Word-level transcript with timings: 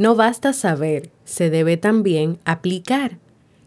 No 0.00 0.14
basta 0.14 0.54
saber, 0.54 1.10
se 1.26 1.50
debe 1.50 1.76
también 1.76 2.38
aplicar. 2.46 3.18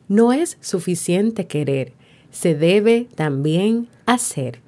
No 0.08 0.34
es 0.34 0.58
suficiente 0.62 1.46
querer, 1.46 1.94
se 2.32 2.56
debe 2.56 3.08
también 3.14 3.88
hacer. 4.08 4.60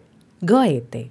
Goethe. 0.41 1.09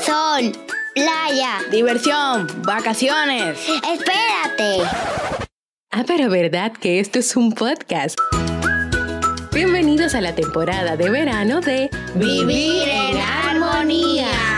Sol, 0.00 0.52
playa, 0.94 1.58
diversión, 1.72 2.46
vacaciones. 2.64 3.58
Espérate. 3.68 4.88
Ah, 5.90 6.04
pero 6.06 6.30
verdad 6.30 6.70
que 6.70 7.00
esto 7.00 7.18
es 7.18 7.34
un 7.34 7.52
podcast. 7.52 8.16
Bienvenidos 9.52 10.14
a 10.14 10.20
la 10.20 10.36
temporada 10.36 10.96
de 10.96 11.10
verano 11.10 11.60
de 11.60 11.90
Vivir 12.14 12.88
en 12.88 13.16
Armonía. 13.16 14.57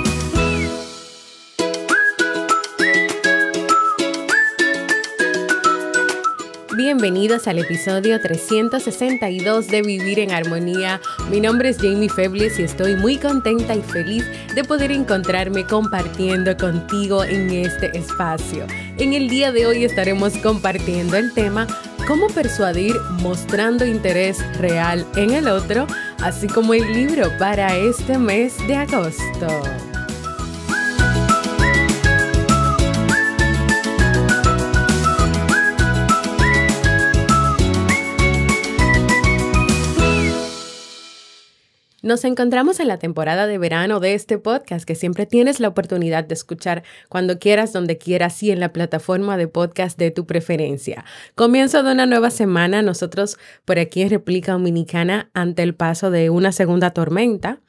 Bienvenidos 6.83 7.47
al 7.47 7.59
episodio 7.59 8.19
362 8.19 9.67
de 9.67 9.83
Vivir 9.83 10.17
en 10.17 10.31
Armonía. 10.31 10.99
Mi 11.29 11.39
nombre 11.39 11.69
es 11.69 11.77
Jamie 11.77 12.09
Febles 12.09 12.57
y 12.57 12.63
estoy 12.63 12.95
muy 12.95 13.17
contenta 13.17 13.75
y 13.75 13.83
feliz 13.83 14.25
de 14.55 14.63
poder 14.63 14.91
encontrarme 14.91 15.63
compartiendo 15.63 16.57
contigo 16.57 17.23
en 17.23 17.51
este 17.51 17.95
espacio. 17.95 18.65
En 18.97 19.13
el 19.13 19.29
día 19.29 19.51
de 19.51 19.67
hoy 19.67 19.85
estaremos 19.85 20.35
compartiendo 20.39 21.17
el 21.17 21.31
tema 21.35 21.67
cómo 22.07 22.25
persuadir 22.29 22.95
mostrando 23.21 23.85
interés 23.85 24.39
real 24.57 25.05
en 25.15 25.29
el 25.33 25.49
otro, 25.49 25.85
así 26.23 26.47
como 26.47 26.73
el 26.73 26.91
libro 26.93 27.29
para 27.37 27.77
este 27.77 28.17
mes 28.17 28.57
de 28.67 28.77
agosto. 28.77 29.90
Nos 42.03 42.25
encontramos 42.25 42.79
en 42.79 42.87
la 42.87 42.97
temporada 42.97 43.45
de 43.45 43.59
verano 43.59 43.99
de 43.99 44.15
este 44.15 44.39
podcast 44.39 44.85
que 44.85 44.95
siempre 44.95 45.27
tienes 45.27 45.59
la 45.59 45.67
oportunidad 45.67 46.23
de 46.23 46.33
escuchar 46.33 46.81
cuando 47.09 47.37
quieras, 47.37 47.73
donde 47.73 47.99
quieras 47.99 48.41
y 48.41 48.49
en 48.49 48.59
la 48.59 48.73
plataforma 48.73 49.37
de 49.37 49.47
podcast 49.47 49.99
de 49.99 50.09
tu 50.09 50.25
preferencia. 50.25 51.05
Comienzo 51.35 51.83
de 51.83 51.91
una 51.91 52.07
nueva 52.07 52.31
semana, 52.31 52.81
nosotros 52.81 53.37
por 53.65 53.77
aquí 53.77 54.01
en 54.01 54.09
República 54.09 54.53
Dominicana 54.53 55.29
ante 55.35 55.61
el 55.61 55.75
paso 55.75 56.09
de 56.09 56.31
una 56.31 56.51
segunda 56.51 56.89
tormenta 56.89 57.61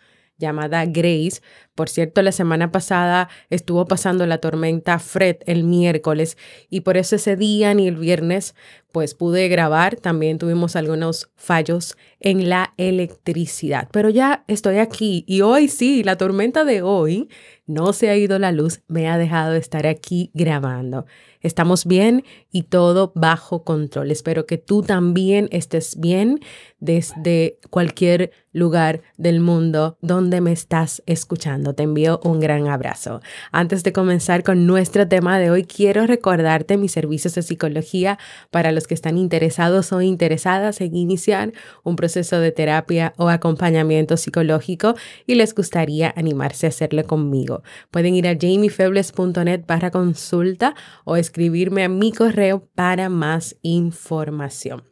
llamada 0.43 0.85
Grace. 0.85 1.41
Por 1.75 1.89
cierto, 1.89 2.21
la 2.21 2.33
semana 2.33 2.71
pasada 2.71 3.31
estuvo 3.48 3.87
pasando 3.87 4.27
la 4.27 4.39
tormenta 4.39 4.98
Fred 4.98 5.37
el 5.47 5.65
miércoles 5.65 6.37
y 6.69 6.81
por 6.81 6.98
eso 6.98 7.17
ese 7.17 7.37
día 7.37 7.73
ni 7.73 7.89
el 7.89 7.97
viernes 7.97 8.55
pues 8.93 9.15
pude 9.15 9.48
grabar. 9.48 9.97
También 9.97 10.37
tuvimos 10.37 10.77
algunos 10.77 11.31
fallos 11.35 11.97
en 12.20 12.51
la 12.51 12.75
electricidad. 12.77 13.89
Pero 13.91 14.11
ya 14.11 14.45
estoy 14.48 14.79
aquí 14.79 15.25
y 15.27 15.41
hoy 15.41 15.69
sí, 15.69 16.05
la 16.05 16.17
tormenta 16.17 16.65
de 16.65 16.83
hoy 16.83 17.31
no 17.67 17.95
se 17.95 18.11
ha 18.11 18.17
ido 18.17 18.39
la 18.39 18.53
luz, 18.53 18.83
me 18.89 19.09
ha 19.09 19.17
dejado 19.17 19.55
estar 19.55 19.87
aquí 19.87 20.31
grabando. 20.35 21.07
Estamos 21.43 21.87
bien 21.87 22.25
y 22.51 22.65
todo 22.65 23.12
bajo 23.15 23.65
control. 23.65 24.11
Espero 24.11 24.47
que 24.47 24.59
tú 24.59 24.83
también 24.83 25.48
estés 25.51 25.98
bien 25.98 26.41
desde 26.81 27.59
cualquier 27.71 28.33
lugar 28.53 29.03
del 29.17 29.41
mundo 29.41 29.97
donde 30.01 30.41
me 30.41 30.53
estás 30.53 31.03
escuchando. 31.07 31.75
Te 31.75 31.85
envío 31.85 32.20
un 32.25 32.41
gran 32.41 32.69
abrazo. 32.69 33.20
Antes 33.51 33.83
de 33.83 33.92
comenzar 33.92 34.42
con 34.42 34.67
nuestro 34.67 35.08
tema 35.08 35.39
de 35.39 35.51
hoy, 35.51 35.64
quiero 35.64 36.07
recordarte 36.07 36.77
mis 36.77 36.92
servicios 36.92 37.35
de 37.35 37.42
psicología 37.42 38.19
para 38.51 38.73
los 38.73 38.86
que 38.86 38.95
están 38.95 39.17
interesados 39.17 39.92
o 39.92 40.01
interesadas 40.03 40.80
en 40.80 40.97
iniciar 40.97 41.53
un 41.83 41.97
proceso 41.97 42.39
de 42.41 42.53
terapia 42.53 43.14
o 43.17 43.29
acompañamiento 43.29 44.17
psicológico 44.17 44.95
y 45.27 45.35
les 45.35 45.55
gustaría 45.55 46.13
animarse 46.17 46.67
a 46.67 46.70
hacerlo 46.70 47.05
conmigo. 47.05 47.63
Pueden 47.91 48.14
ir 48.14 48.29
a 48.29 48.36
jamiefebles.net 48.39 49.64
para 49.64 49.91
consulta 49.91 50.74
o 51.05 51.17
escribirme 51.33 51.83
a 51.83 51.89
mi 51.89 52.13
correo 52.13 52.69
para 52.75 53.09
más 53.09 53.57
información. 53.63 54.85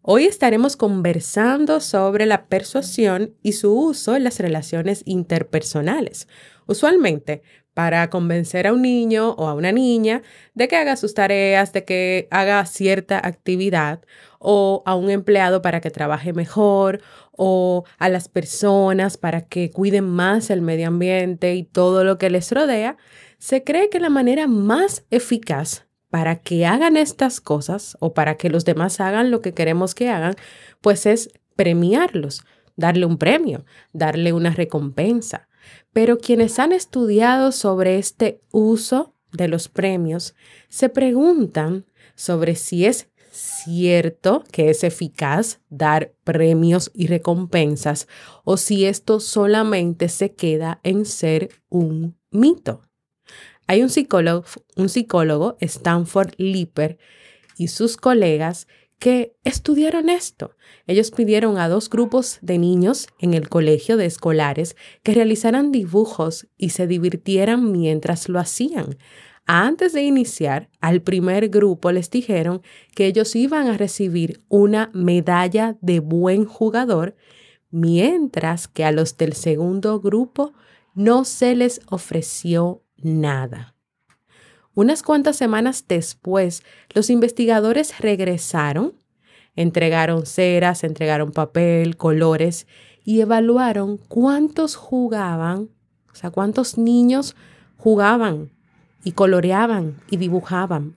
Hoy 0.00 0.24
estaremos 0.24 0.74
conversando 0.78 1.80
sobre 1.80 2.24
la 2.24 2.46
persuasión 2.46 3.34
y 3.42 3.52
su 3.52 3.78
uso 3.78 4.16
en 4.16 4.24
las 4.24 4.38
relaciones 4.38 5.02
interpersonales. 5.04 6.28
Usualmente, 6.66 7.42
para 7.74 8.08
convencer 8.08 8.66
a 8.66 8.72
un 8.72 8.80
niño 8.80 9.32
o 9.32 9.48
a 9.48 9.54
una 9.54 9.70
niña 9.70 10.22
de 10.54 10.66
que 10.66 10.76
haga 10.76 10.96
sus 10.96 11.12
tareas, 11.12 11.74
de 11.74 11.84
que 11.84 12.26
haga 12.30 12.64
cierta 12.64 13.20
actividad, 13.22 14.00
o 14.38 14.82
a 14.86 14.94
un 14.94 15.10
empleado 15.10 15.60
para 15.60 15.82
que 15.82 15.90
trabaje 15.90 16.32
mejor, 16.32 17.02
o 17.32 17.84
a 17.98 18.08
las 18.08 18.30
personas 18.30 19.18
para 19.18 19.42
que 19.42 19.70
cuiden 19.70 20.04
más 20.04 20.48
el 20.48 20.62
medio 20.62 20.88
ambiente 20.88 21.54
y 21.54 21.64
todo 21.64 22.02
lo 22.02 22.16
que 22.16 22.30
les 22.30 22.50
rodea, 22.50 22.96
se 23.40 23.64
cree 23.64 23.88
que 23.88 23.98
la 23.98 24.10
manera 24.10 24.46
más 24.46 25.04
eficaz 25.10 25.86
para 26.10 26.36
que 26.36 26.66
hagan 26.66 26.96
estas 26.98 27.40
cosas 27.40 27.96
o 27.98 28.12
para 28.12 28.36
que 28.36 28.50
los 28.50 28.66
demás 28.66 29.00
hagan 29.00 29.30
lo 29.30 29.40
que 29.40 29.54
queremos 29.54 29.94
que 29.94 30.10
hagan, 30.10 30.34
pues 30.82 31.06
es 31.06 31.30
premiarlos, 31.56 32.44
darle 32.76 33.06
un 33.06 33.16
premio, 33.16 33.64
darle 33.92 34.34
una 34.34 34.50
recompensa. 34.50 35.48
Pero 35.92 36.18
quienes 36.18 36.58
han 36.58 36.72
estudiado 36.72 37.50
sobre 37.50 37.98
este 37.98 38.42
uso 38.52 39.14
de 39.32 39.48
los 39.48 39.68
premios 39.68 40.34
se 40.68 40.90
preguntan 40.90 41.86
sobre 42.14 42.56
si 42.56 42.84
es 42.84 43.08
cierto 43.30 44.44
que 44.52 44.68
es 44.68 44.84
eficaz 44.84 45.60
dar 45.70 46.12
premios 46.24 46.90
y 46.92 47.06
recompensas 47.06 48.06
o 48.44 48.58
si 48.58 48.84
esto 48.84 49.18
solamente 49.18 50.10
se 50.10 50.34
queda 50.34 50.80
en 50.82 51.06
ser 51.06 51.48
un 51.70 52.18
mito. 52.30 52.89
Hay 53.70 53.84
un 53.84 53.88
psicólogo, 53.88 54.44
un 54.74 54.88
psicólogo, 54.88 55.56
Stanford 55.60 56.32
Lipper, 56.38 56.98
y 57.56 57.68
sus 57.68 57.96
colegas 57.96 58.66
que 58.98 59.36
estudiaron 59.44 60.08
esto. 60.08 60.56
Ellos 60.88 61.12
pidieron 61.12 61.56
a 61.56 61.68
dos 61.68 61.88
grupos 61.88 62.40
de 62.42 62.58
niños 62.58 63.06
en 63.20 63.32
el 63.32 63.48
colegio 63.48 63.96
de 63.96 64.06
escolares 64.06 64.74
que 65.04 65.14
realizaran 65.14 65.70
dibujos 65.70 66.48
y 66.56 66.70
se 66.70 66.88
divirtieran 66.88 67.70
mientras 67.70 68.28
lo 68.28 68.40
hacían. 68.40 68.98
Antes 69.46 69.92
de 69.92 70.02
iniciar, 70.02 70.68
al 70.80 71.00
primer 71.00 71.48
grupo 71.48 71.92
les 71.92 72.10
dijeron 72.10 72.62
que 72.96 73.06
ellos 73.06 73.36
iban 73.36 73.68
a 73.68 73.78
recibir 73.78 74.42
una 74.48 74.90
medalla 74.94 75.78
de 75.80 76.00
buen 76.00 76.44
jugador, 76.44 77.14
mientras 77.70 78.66
que 78.66 78.84
a 78.84 78.90
los 78.90 79.16
del 79.16 79.34
segundo 79.34 80.00
grupo 80.00 80.54
no 80.96 81.24
se 81.24 81.54
les 81.54 81.82
ofreció 81.86 82.82
nada. 83.02 83.74
Unas 84.74 85.02
cuantas 85.02 85.36
semanas 85.36 85.84
después, 85.88 86.62
los 86.94 87.10
investigadores 87.10 87.98
regresaron, 87.98 88.94
entregaron 89.56 90.26
ceras, 90.26 90.84
entregaron 90.84 91.32
papel, 91.32 91.96
colores 91.96 92.66
y 93.04 93.20
evaluaron 93.20 93.98
cuántos 93.98 94.76
jugaban, 94.76 95.70
o 96.10 96.14
sea, 96.14 96.30
cuántos 96.30 96.78
niños 96.78 97.34
jugaban 97.76 98.52
y 99.04 99.12
coloreaban 99.12 99.96
y 100.08 100.18
dibujaban. 100.18 100.96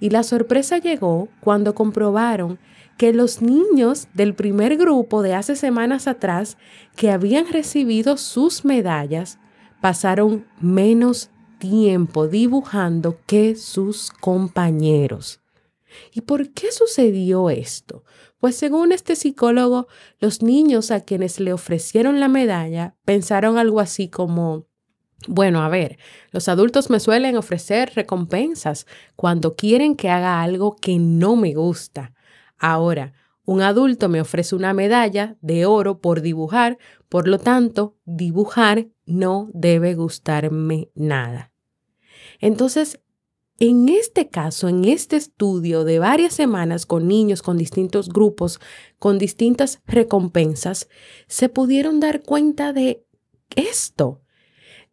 Y 0.00 0.10
la 0.10 0.22
sorpresa 0.22 0.78
llegó 0.78 1.28
cuando 1.40 1.74
comprobaron 1.74 2.58
que 2.96 3.12
los 3.12 3.42
niños 3.42 4.08
del 4.14 4.34
primer 4.34 4.76
grupo 4.76 5.22
de 5.22 5.34
hace 5.34 5.56
semanas 5.56 6.06
atrás 6.06 6.56
que 6.96 7.10
habían 7.10 7.48
recibido 7.50 8.16
sus 8.16 8.64
medallas 8.64 9.38
pasaron 9.82 10.46
menos 10.60 11.30
tiempo 11.58 12.28
dibujando 12.28 13.18
que 13.26 13.56
sus 13.56 14.10
compañeros. 14.10 15.40
¿Y 16.12 16.20
por 16.22 16.50
qué 16.52 16.70
sucedió 16.70 17.50
esto? 17.50 18.04
Pues 18.38 18.54
según 18.54 18.92
este 18.92 19.16
psicólogo, 19.16 19.88
los 20.20 20.40
niños 20.40 20.92
a 20.92 21.00
quienes 21.00 21.40
le 21.40 21.52
ofrecieron 21.52 22.20
la 22.20 22.28
medalla 22.28 22.94
pensaron 23.04 23.58
algo 23.58 23.80
así 23.80 24.08
como, 24.08 24.66
bueno, 25.26 25.62
a 25.62 25.68
ver, 25.68 25.98
los 26.30 26.48
adultos 26.48 26.88
me 26.88 27.00
suelen 27.00 27.36
ofrecer 27.36 27.90
recompensas 27.96 28.86
cuando 29.16 29.56
quieren 29.56 29.96
que 29.96 30.10
haga 30.10 30.42
algo 30.42 30.76
que 30.76 30.98
no 31.00 31.34
me 31.34 31.54
gusta. 31.54 32.14
Ahora, 32.56 33.14
un 33.44 33.62
adulto 33.62 34.08
me 34.08 34.20
ofrece 34.20 34.54
una 34.54 34.72
medalla 34.74 35.36
de 35.40 35.66
oro 35.66 36.00
por 36.00 36.20
dibujar, 36.20 36.78
por 37.08 37.26
lo 37.26 37.38
tanto, 37.38 37.96
dibujar 38.04 38.86
no 39.06 39.50
debe 39.52 39.94
gustarme 39.94 40.90
nada. 40.94 41.52
Entonces, 42.40 43.00
en 43.58 43.88
este 43.88 44.28
caso, 44.28 44.68
en 44.68 44.84
este 44.84 45.16
estudio 45.16 45.84
de 45.84 46.00
varias 46.00 46.34
semanas 46.34 46.84
con 46.84 47.06
niños, 47.06 47.42
con 47.42 47.56
distintos 47.56 48.08
grupos, 48.08 48.60
con 48.98 49.18
distintas 49.18 49.80
recompensas, 49.86 50.88
se 51.28 51.48
pudieron 51.48 52.00
dar 52.00 52.22
cuenta 52.22 52.72
de 52.72 53.04
esto, 53.54 54.20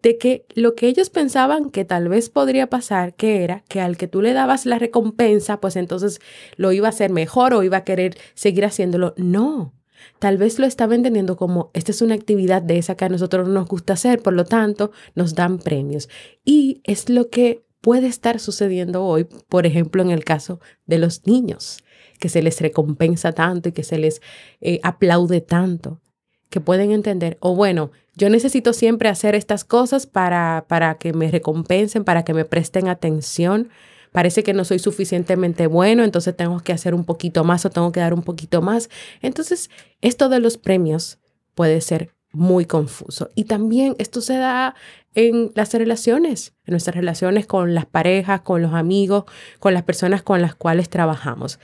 de 0.03 0.17
que 0.17 0.45
lo 0.53 0.75
que 0.75 0.87
ellos 0.87 1.09
pensaban 1.09 1.71
que 1.71 1.83
tal 1.83 2.09
vez 2.09 2.29
podría 2.29 2.69
pasar, 2.69 3.15
que 3.15 3.43
era 3.43 3.63
que 3.67 3.81
al 3.81 3.97
que 3.97 4.07
tú 4.07 4.21
le 4.21 4.33
dabas 4.33 4.65
la 4.65 4.77
recompensa, 4.77 5.59
pues 5.59 5.75
entonces 5.75 6.19
lo 6.55 6.71
iba 6.71 6.87
a 6.87 6.91
hacer 6.91 7.11
mejor 7.11 7.53
o 7.53 7.63
iba 7.63 7.77
a 7.77 7.83
querer 7.83 8.17
seguir 8.35 8.65
haciéndolo. 8.65 9.13
No, 9.17 9.73
Tal 10.19 10.37
vez 10.37 10.59
lo 10.59 10.65
estaba 10.65 10.95
entendiendo 10.95 11.37
como 11.37 11.71
esta 11.73 11.91
es 11.91 12.01
una 12.01 12.15
actividad 12.15 12.61
de 12.61 12.77
esa 12.77 12.95
que 12.95 13.05
a 13.05 13.09
nosotros 13.09 13.47
nos 13.47 13.67
gusta 13.67 13.93
hacer, 13.93 14.21
por 14.21 14.33
lo 14.33 14.45
tanto 14.45 14.91
nos 15.15 15.35
dan 15.35 15.59
premios. 15.59 16.09
Y 16.43 16.81
es 16.83 17.09
lo 17.09 17.29
que 17.29 17.63
puede 17.81 18.07
estar 18.07 18.39
sucediendo 18.39 19.05
hoy, 19.05 19.25
por 19.47 19.65
ejemplo, 19.65 20.01
en 20.01 20.11
el 20.11 20.23
caso 20.23 20.59
de 20.85 20.97
los 20.97 21.25
niños, 21.25 21.83
que 22.19 22.29
se 22.29 22.41
les 22.41 22.59
recompensa 22.61 23.31
tanto 23.31 23.69
y 23.69 23.71
que 23.71 23.83
se 23.83 23.97
les 23.97 24.21
eh, 24.61 24.79
aplaude 24.83 25.41
tanto, 25.41 26.01
que 26.49 26.59
pueden 26.59 26.91
entender, 26.91 27.37
o 27.39 27.55
bueno, 27.55 27.91
yo 28.15 28.29
necesito 28.29 28.73
siempre 28.73 29.07
hacer 29.07 29.33
estas 29.33 29.63
cosas 29.63 30.05
para, 30.05 30.65
para 30.67 30.95
que 30.95 31.13
me 31.13 31.31
recompensen, 31.31 32.03
para 32.03 32.25
que 32.25 32.33
me 32.33 32.43
presten 32.43 32.89
atención, 32.89 33.69
parece 34.11 34.43
que 34.43 34.53
no 34.53 34.65
soy 34.65 34.79
suficientemente 34.79 35.67
bueno, 35.67 36.03
entonces 36.03 36.35
tengo 36.35 36.59
que 36.59 36.73
hacer 36.73 36.93
un 36.93 37.05
poquito 37.05 37.43
más 37.43 37.65
o 37.65 37.69
tengo 37.69 37.91
que 37.91 37.99
dar 37.99 38.13
un 38.13 38.23
poquito 38.23 38.61
más. 38.61 38.89
Entonces, 39.21 39.69
esto 40.01 40.29
de 40.29 40.39
los 40.39 40.57
premios 40.57 41.19
puede 41.55 41.81
ser 41.81 42.11
muy 42.31 42.65
confuso. 42.65 43.29
Y 43.35 43.45
también 43.45 43.95
esto 43.97 44.21
se 44.21 44.37
da 44.37 44.75
en 45.15 45.51
las 45.55 45.73
relaciones, 45.73 46.53
en 46.65 46.73
nuestras 46.73 46.95
relaciones 46.95 47.47
con 47.47 47.73
las 47.73 47.85
parejas, 47.85 48.41
con 48.41 48.61
los 48.61 48.73
amigos, 48.73 49.25
con 49.59 49.73
las 49.73 49.83
personas 49.83 50.21
con 50.21 50.41
las 50.41 50.55
cuales 50.55 50.89
trabajamos. 50.89 51.59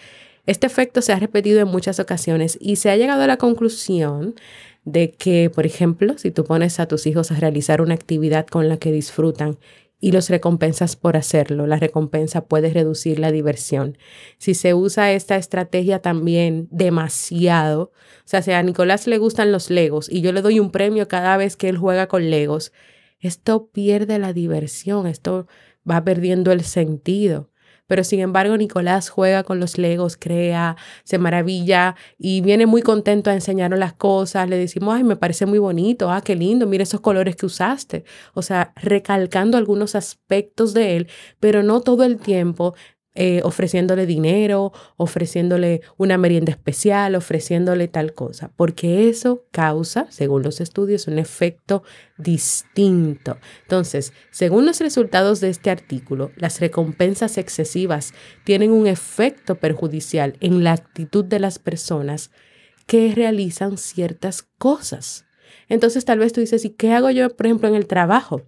Este 0.45 0.67
efecto 0.67 1.01
se 1.01 1.13
ha 1.13 1.19
repetido 1.19 1.59
en 1.59 1.67
muchas 1.67 1.99
ocasiones 1.99 2.57
y 2.59 2.75
se 2.77 2.89
ha 2.89 2.97
llegado 2.97 3.23
a 3.23 3.27
la 3.27 3.37
conclusión 3.37 4.35
de 4.83 5.11
que, 5.11 5.49
por 5.49 5.65
ejemplo, 5.65 6.17
si 6.17 6.29
tú 6.29 6.43
pones 6.43 6.79
a 6.79 6.87
tus 6.87 7.07
hijos 7.07 7.31
a 7.31 7.35
realizar 7.35 7.81
una 7.81 7.95
actividad 7.95 8.45
con 8.45 8.69
la 8.69 8.77
que 8.77 8.91
disfrutan 8.91 9.57
y 10.05 10.11
los 10.11 10.29
recompensas 10.29 10.95
por 10.95 11.17
hacerlo. 11.17 11.65
La 11.65 11.77
recompensa 11.77 12.45
puede 12.45 12.71
reducir 12.71 13.17
la 13.17 13.31
diversión. 13.31 13.97
Si 14.37 14.53
se 14.53 14.75
usa 14.75 15.11
esta 15.11 15.35
estrategia 15.35 15.97
también 15.97 16.67
demasiado, 16.69 17.85
o 17.85 17.91
sea, 18.27 18.43
si 18.43 18.51
a 18.51 18.61
Nicolás 18.61 19.07
le 19.07 19.17
gustan 19.17 19.51
los 19.51 19.71
legos 19.71 20.07
y 20.07 20.21
yo 20.21 20.31
le 20.31 20.43
doy 20.43 20.59
un 20.59 20.69
premio 20.69 21.07
cada 21.07 21.37
vez 21.37 21.57
que 21.57 21.69
él 21.69 21.79
juega 21.79 22.05
con 22.05 22.29
legos, 22.29 22.71
esto 23.19 23.71
pierde 23.71 24.19
la 24.19 24.31
diversión, 24.31 25.07
esto 25.07 25.47
va 25.89 26.03
perdiendo 26.03 26.51
el 26.51 26.63
sentido. 26.63 27.49
Pero 27.87 28.03
sin 28.03 28.19
embargo, 28.19 28.57
Nicolás 28.57 29.09
juega 29.09 29.43
con 29.43 29.59
los 29.59 29.77
legos, 29.77 30.17
crea, 30.17 30.75
se 31.03 31.17
maravilla 31.17 31.95
y 32.17 32.41
viene 32.41 32.65
muy 32.65 32.81
contento 32.81 33.29
a 33.29 33.33
enseñarnos 33.33 33.79
las 33.79 33.93
cosas. 33.93 34.49
Le 34.49 34.57
decimos, 34.57 34.95
ay, 34.95 35.03
me 35.03 35.15
parece 35.15 35.45
muy 35.45 35.59
bonito, 35.59 36.09
ah, 36.11 36.21
qué 36.21 36.35
lindo, 36.35 36.67
mira 36.67 36.83
esos 36.83 37.01
colores 37.01 37.35
que 37.35 37.45
usaste. 37.45 38.03
O 38.33 38.41
sea, 38.41 38.73
recalcando 38.75 39.57
algunos 39.57 39.95
aspectos 39.95 40.73
de 40.73 40.97
él, 40.97 41.07
pero 41.39 41.63
no 41.63 41.81
todo 41.81 42.03
el 42.03 42.17
tiempo 42.17 42.75
eh, 43.17 43.39
ofreciéndole 43.43 44.05
dinero, 44.05 44.73
ofreciéndole 44.97 45.81
una 45.97 46.17
merienda 46.17 46.51
especial, 46.51 47.15
ofreciéndole 47.15 47.87
tal 47.87 48.13
cosa, 48.13 48.51
porque 48.57 49.07
eso 49.07 49.45
causa, 49.51 50.07
según 50.09 50.43
los 50.43 50.59
estudios, 50.59 51.07
un 51.07 51.17
efecto 51.17 51.83
distinto. 52.17 53.37
Entonces, 53.61 54.11
según 54.31 54.65
los 54.65 54.81
resultados 54.81 55.39
de 55.39 55.49
este 55.49 55.69
artículo, 55.69 56.31
las 56.35 56.59
recompensas 56.59 57.37
excesivas 57.37 58.13
tienen 58.43 58.71
un 58.71 58.85
efecto 58.85 59.55
perjudicial 59.55 60.35
en 60.41 60.65
la 60.65 60.73
actitud 60.73 61.23
de 61.23 61.39
las 61.39 61.57
personas 61.57 62.31
que 62.85 63.13
realizan 63.15 63.77
ciertas 63.77 64.43
cosas. 64.43 65.25
Entonces, 65.69 66.03
tal 66.05 66.19
vez 66.19 66.33
tú 66.33 66.41
dices, 66.41 66.65
¿y 66.65 66.71
qué 66.71 66.91
hago 66.91 67.09
yo, 67.09 67.29
por 67.29 67.45
ejemplo, 67.45 67.67
en 67.69 67.75
el 67.75 67.87
trabajo? 67.87 68.43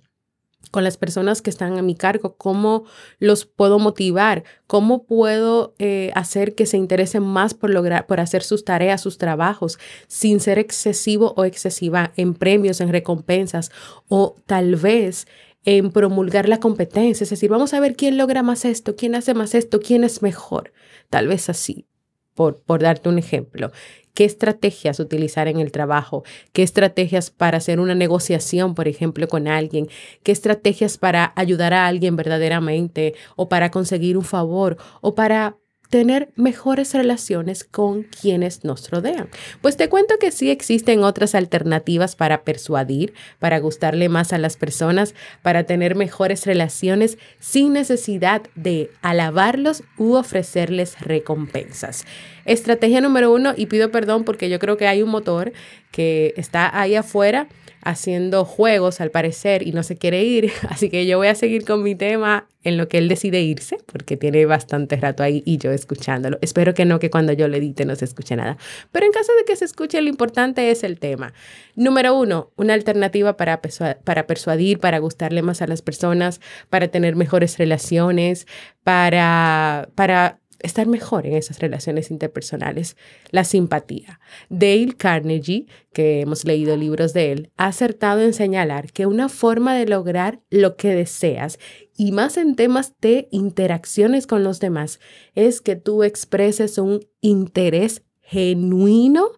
Con 0.78 0.84
las 0.84 0.98
personas 0.98 1.42
que 1.42 1.50
están 1.50 1.80
a 1.80 1.82
mi 1.82 1.96
cargo, 1.96 2.36
cómo 2.38 2.84
los 3.18 3.46
puedo 3.46 3.80
motivar, 3.80 4.44
cómo 4.68 5.06
puedo 5.06 5.74
eh, 5.80 6.12
hacer 6.14 6.54
que 6.54 6.68
se 6.68 6.78
interesen 6.78 7.24
más 7.24 7.56
por 7.56 7.72
lograr, 7.72 8.06
por 8.06 8.20
hacer 8.20 8.44
sus 8.44 8.64
tareas, 8.64 9.02
sus 9.02 9.18
trabajos, 9.18 9.80
sin 10.06 10.40
ser 10.40 10.60
excesivo 10.60 11.34
o 11.36 11.46
excesiva 11.46 12.14
en 12.16 12.36
premios, 12.36 12.80
en 12.80 12.90
recompensas 12.90 13.72
o 14.08 14.36
tal 14.46 14.76
vez 14.76 15.26
en 15.66 15.90
promulgar 15.90 16.48
la 16.48 16.60
competencia, 16.60 17.24
es 17.24 17.32
decir, 17.32 17.50
vamos 17.50 17.74
a 17.74 17.80
ver 17.80 17.96
quién 17.96 18.16
logra 18.16 18.44
más 18.44 18.64
esto, 18.64 18.96
quién 18.96 19.16
hace 19.16 19.34
más 19.34 19.56
esto, 19.56 19.80
quién 19.80 20.04
es 20.04 20.22
mejor, 20.22 20.74
tal 21.10 21.28
vez 21.28 21.50
así. 21.50 21.88
Por, 22.36 22.60
por, 22.60 22.84
darte 22.84 23.10
un 23.10 23.18
ejemplo 23.18 23.72
qué 24.18 24.26
estrategias 24.26 25.00
utilizar 25.00 25.48
en 25.48 25.60
el 25.60 25.72
trabajo, 25.72 26.24
qué 26.52 26.64
estrategias 26.64 27.30
para 27.30 27.60
hacer 27.60 27.80
una 27.80 27.94
negociación, 27.94 28.74
por 28.74 28.88
ejemplo, 28.88 29.28
con 29.28 29.48
alguien, 29.48 29.90
qué 30.24 30.32
estrategias 30.32 30.98
para 30.98 31.34
ayudar 31.36 31.76
a 31.76 31.86
alguien 31.86 32.16
verdaderamente 32.16 33.14
o 33.36 33.48
para 33.48 33.70
conseguir 33.70 34.18
un 34.18 34.24
favor 34.24 34.78
o 35.02 35.14
para 35.14 35.58
tener 35.90 36.30
mejores 36.36 36.94
relaciones 36.94 37.64
con 37.64 38.04
quienes 38.04 38.64
nos 38.64 38.90
rodean. 38.90 39.30
Pues 39.62 39.78
te 39.78 39.90
cuento 39.90 40.16
que 40.20 40.32
sí 40.32 40.50
existen 40.50 41.04
otras 41.04 41.36
alternativas 41.36 42.16
para 42.16 42.44
persuadir, 42.44 43.14
para 43.40 43.60
gustarle 43.60 44.10
más 44.10 44.34
a 44.34 44.38
las 44.38 44.58
personas, 44.58 45.16
para 45.42 45.64
tener 45.64 45.96
mejores 45.96 46.46
relaciones 46.46 47.18
sin 47.40 47.74
necesidad 47.74 48.44
de 48.56 48.92
alabarlos 49.02 49.84
u 49.98 50.14
ofrecerles 50.14 51.00
recompensas. 51.00 52.06
Estrategia 52.46 53.02
número 53.02 53.34
uno, 53.34 53.54
y 53.58 53.66
pido 53.66 53.92
perdón 53.92 54.24
porque 54.24 54.50
yo 54.50 54.58
creo 54.60 54.78
que 54.78 54.88
hay 54.88 55.02
un 55.02 55.10
motor 55.10 55.52
que 55.98 56.36
está 56.38 56.80
ahí 56.80 56.94
afuera 56.94 57.48
haciendo 57.82 58.46
juegos 58.46 59.02
al 59.02 59.10
parecer 59.10 59.66
y 59.66 59.72
no 59.72 59.82
se 59.82 59.98
quiere 59.98 60.24
ir, 60.24 60.52
así 60.70 60.92
que 60.92 61.08
yo 61.08 61.18
voy 61.18 61.28
a 61.28 61.34
seguir 61.34 61.66
con 61.66 61.82
mi 61.82 61.96
tema 61.96 62.48
en 62.64 62.78
lo 62.78 62.88
que 62.88 63.00
él 63.00 63.08
decide 63.08 63.42
irse, 63.42 63.80
porque 63.92 64.16
tiene 64.16 64.46
bastante 64.46 64.96
rato 64.98 65.24
ahí 65.24 65.42
y 65.44 65.58
yo 65.58 65.72
escuchándolo. 65.72 66.38
Espero 66.42 66.76
que 66.76 66.86
no, 66.86 67.00
que 67.00 67.10
cuando 67.10 67.34
yo 67.34 67.48
le 67.48 67.58
edite 67.58 67.84
no 67.86 67.96
se 67.96 68.06
escuche 68.06 68.36
nada. 68.36 68.58
Pero 68.92 69.08
en 69.08 69.12
caso 69.12 69.32
de 69.40 69.46
que 69.46 69.56
se 69.56 69.66
escuche, 69.66 70.00
lo 70.04 70.10
importante 70.10 70.70
es 70.70 70.84
el 70.84 71.00
tema. 71.00 71.34
Número 71.76 72.16
uno, 72.16 72.52
una 72.58 72.76
alternativa 72.76 73.38
para, 73.38 73.60
para 74.04 74.28
persuadir, 74.28 74.78
para 74.78 75.00
gustarle 75.00 75.42
más 75.42 75.64
a 75.64 75.68
las 75.68 75.82
personas, 75.82 76.42
para 76.70 76.90
tener 76.90 77.16
mejores 77.16 77.58
relaciones, 77.58 78.46
para, 78.84 79.90
para 79.96 80.40
estar 80.60 80.88
mejor 80.88 81.26
en 81.26 81.34
esas 81.34 81.60
relaciones 81.60 82.12
interpersonales, 82.12 82.98
la 83.32 83.44
simpatía. 83.44 84.20
Dale 84.50 84.96
Carnegie, 84.98 85.68
que 85.94 86.22
hemos 86.22 86.46
leído 86.46 86.76
libros 86.76 87.14
de 87.14 87.32
él, 87.32 87.52
ha 87.58 87.68
acertado 87.68 88.22
en 88.22 88.34
señalar 88.34 88.92
que 88.92 89.06
una 89.06 89.30
forma 89.30 89.76
de 89.76 89.88
lograr 89.88 90.42
lo 90.50 90.76
que 90.76 90.94
deseas, 90.94 91.60
y 91.96 92.12
más 92.12 92.38
en 92.38 92.56
temas 92.56 92.94
de 93.02 93.28
interacciones 93.32 94.28
con 94.28 94.44
los 94.44 94.60
demás, 94.60 95.00
es 95.36 95.62
que 95.62 95.76
tú 95.76 96.04
expreses 96.04 96.78
un 96.78 97.00
interés 97.22 98.04
genuino 98.22 99.32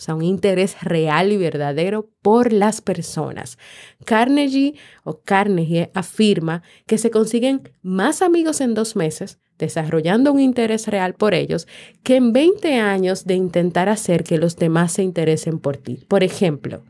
o 0.00 0.02
sea, 0.02 0.14
un 0.14 0.22
interés 0.22 0.80
real 0.82 1.30
y 1.30 1.36
verdadero 1.36 2.08
por 2.22 2.54
las 2.54 2.80
personas. 2.80 3.58
Carnegie 4.06 4.76
o 5.04 5.20
Carnegie 5.20 5.90
afirma 5.92 6.62
que 6.86 6.96
se 6.96 7.10
consiguen 7.10 7.70
más 7.82 8.22
amigos 8.22 8.62
en 8.62 8.72
dos 8.72 8.96
meses 8.96 9.38
desarrollando 9.60 10.32
un 10.32 10.40
interés 10.40 10.88
real 10.88 11.14
por 11.14 11.34
ellos, 11.34 11.68
que 12.02 12.16
en 12.16 12.32
20 12.32 12.74
años 12.80 13.24
de 13.26 13.34
intentar 13.34 13.88
hacer 13.88 14.24
que 14.24 14.38
los 14.38 14.56
demás 14.56 14.92
se 14.92 15.04
interesen 15.04 15.60
por 15.60 15.76
ti. 15.76 16.04
Por 16.08 16.24
ejemplo, 16.24 16.82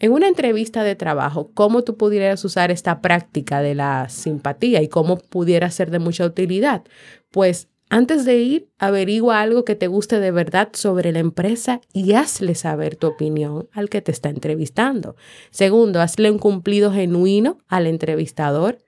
en 0.00 0.10
una 0.10 0.26
entrevista 0.26 0.82
de 0.82 0.96
trabajo, 0.96 1.52
¿cómo 1.54 1.84
tú 1.84 1.96
pudieras 1.96 2.44
usar 2.44 2.72
esta 2.72 3.00
práctica 3.00 3.62
de 3.62 3.76
la 3.76 4.08
simpatía 4.08 4.82
y 4.82 4.88
cómo 4.88 5.18
pudiera 5.18 5.70
ser 5.70 5.92
de 5.92 6.00
mucha 6.00 6.26
utilidad? 6.26 6.82
Pues 7.30 7.68
antes 7.88 8.24
de 8.24 8.38
ir, 8.38 8.68
averigua 8.78 9.42
algo 9.42 9.64
que 9.64 9.76
te 9.76 9.86
guste 9.86 10.18
de 10.18 10.30
verdad 10.30 10.70
sobre 10.72 11.12
la 11.12 11.18
empresa 11.18 11.82
y 11.92 12.14
hazle 12.14 12.54
saber 12.54 12.96
tu 12.96 13.06
opinión 13.06 13.68
al 13.70 13.90
que 13.90 14.00
te 14.00 14.10
está 14.10 14.30
entrevistando. 14.30 15.14
Segundo, 15.50 16.00
hazle 16.00 16.30
un 16.30 16.38
cumplido 16.38 16.90
genuino 16.90 17.58
al 17.68 17.86
entrevistador 17.86 18.78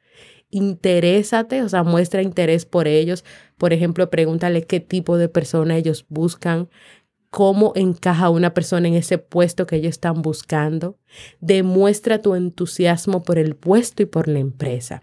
interésate, 0.54 1.62
o 1.62 1.68
sea, 1.68 1.82
muestra 1.82 2.22
interés 2.22 2.64
por 2.64 2.86
ellos. 2.88 3.24
Por 3.58 3.72
ejemplo, 3.72 4.08
pregúntale 4.08 4.62
qué 4.64 4.80
tipo 4.80 5.16
de 5.18 5.28
persona 5.28 5.76
ellos 5.76 6.06
buscan, 6.08 6.68
cómo 7.30 7.72
encaja 7.74 8.30
una 8.30 8.54
persona 8.54 8.88
en 8.88 8.94
ese 8.94 9.18
puesto 9.18 9.66
que 9.66 9.76
ellos 9.76 9.90
están 9.90 10.22
buscando. 10.22 10.96
Demuestra 11.40 12.22
tu 12.22 12.34
entusiasmo 12.36 13.22
por 13.24 13.38
el 13.38 13.56
puesto 13.56 14.02
y 14.02 14.06
por 14.06 14.28
la 14.28 14.38
empresa. 14.38 15.02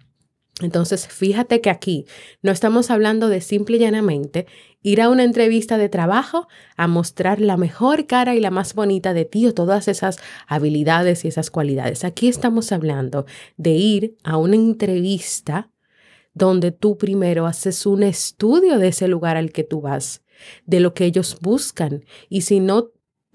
Entonces, 0.60 1.08
fíjate 1.08 1.62
que 1.62 1.70
aquí 1.70 2.06
no 2.42 2.52
estamos 2.52 2.92
hablando 2.92 3.30
de 3.30 3.42
simple 3.42 3.78
y 3.78 3.80
llanamente 3.80 4.46
ir 4.84 5.02
a 5.02 5.10
una 5.10 5.24
entrevista 5.24 5.78
de 5.78 5.90
trabajo 5.90 6.48
a 6.76 6.88
mostrar 6.88 7.40
la 7.40 7.58
mejor 7.58 8.06
cara 8.06 8.36
y 8.36 8.40
la 8.40 8.52
más 8.52 8.74
bonita 8.74 9.14
de 9.14 9.26
ti 9.26 9.48
o 9.48 9.54
todas 9.54 9.88
esas 9.88 10.18
habilidades 10.48 11.26
y 11.26 11.30
esas 11.30 11.50
cualidades. 11.52 12.04
Aquí 12.04 12.28
estamos 12.28 12.72
hablando 12.72 13.26
de 13.58 13.72
ir 13.72 14.18
a 14.24 14.38
una 14.38 14.56
entrevista 14.56 15.72
donde 16.34 16.72
tú 16.72 16.98
primero 16.98 17.46
haces 17.46 17.86
un 17.86 18.04
estudio 18.04 18.78
de 18.78 18.90
ese 18.90 19.08
lugar 19.08 19.38
al 19.38 19.52
que 19.52 19.64
tú 19.64 19.82
vas, 19.82 20.22
de 20.66 20.80
lo 20.80 20.94
que 20.94 21.06
ellos 21.06 21.38
buscan. 21.42 22.06
Y 22.30 22.42
si 22.42 22.60
no 22.60 22.92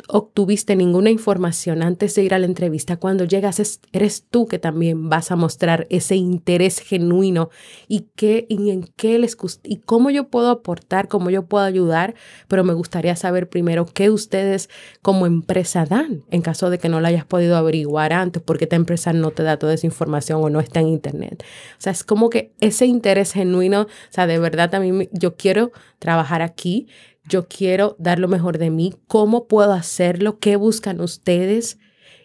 obtuviste 0.09 0.77
ninguna 0.77 1.11
información 1.11 1.83
antes 1.83 2.15
de 2.15 2.23
ir 2.23 2.35
a 2.35 2.39
la 2.39 2.47
entrevista, 2.47 2.97
cuando 2.97 3.25
llegas 3.25 3.81
eres 3.93 4.25
tú 4.31 4.47
que 4.47 4.59
también 4.59 5.09
vas 5.09 5.31
a 5.31 5.37
mostrar 5.37 5.87
ese 5.91 6.17
interés 6.17 6.79
genuino 6.79 7.51
y, 7.89 8.07
qué, 8.15 8.47
y 8.49 8.71
en 8.71 8.85
qué 8.97 9.19
les 9.19 9.37
y 9.65 9.79
cómo 9.79 10.11
yo 10.11 10.29
puedo 10.29 10.51
aportar, 10.51 11.09
cómo 11.09 11.31
yo 11.31 11.47
puedo 11.47 11.65
ayudar, 11.65 12.15
pero 12.47 12.63
me 12.63 12.75
gustaría 12.75 13.17
saber 13.17 13.49
primero 13.49 13.87
qué 13.87 14.11
ustedes 14.11 14.69
como 15.03 15.27
empresa 15.27 15.87
dan 15.87 16.25
en 16.31 16.43
caso 16.43 16.71
de 16.71 16.79
que 16.79 16.89
no 16.89 17.01
lo 17.01 17.07
hayas 17.07 17.25
podido 17.25 17.57
averiguar 17.57 18.13
antes 18.13 18.43
porque 18.43 18.65
esta 18.65 18.77
empresa 18.77 19.13
no 19.13 19.31
te 19.31 19.43
da 19.43 19.59
toda 19.59 19.75
esa 19.75 19.87
información 19.87 20.43
o 20.43 20.51
no 20.51 20.61
está 20.61 20.81
en 20.81 20.89
internet. 20.89 21.43
O 21.73 21.81
sea, 21.81 21.93
es 21.93 22.05
como 22.05 22.31
que 22.31 22.53
ese 22.61 22.87
interés 22.87 23.33
genuino, 23.33 23.83
o 23.83 23.89
sea, 24.11 24.27
de 24.27 24.39
verdad 24.39 24.71
también 24.71 25.09
yo 25.13 25.37
quiero 25.37 25.73
trabajar 25.99 26.43
aquí 26.43 26.87
yo 27.29 27.49
quiero 27.49 27.97
dar 27.99 28.19
lo 28.19 28.29
mejor 28.29 28.59
de 28.59 28.71
mí, 28.71 28.95
cómo 29.07 29.47
puedo 29.47 29.73
hacerlo, 29.73 30.39
qué 30.39 30.57
buscan 30.57 31.01
ustedes. 31.01 31.79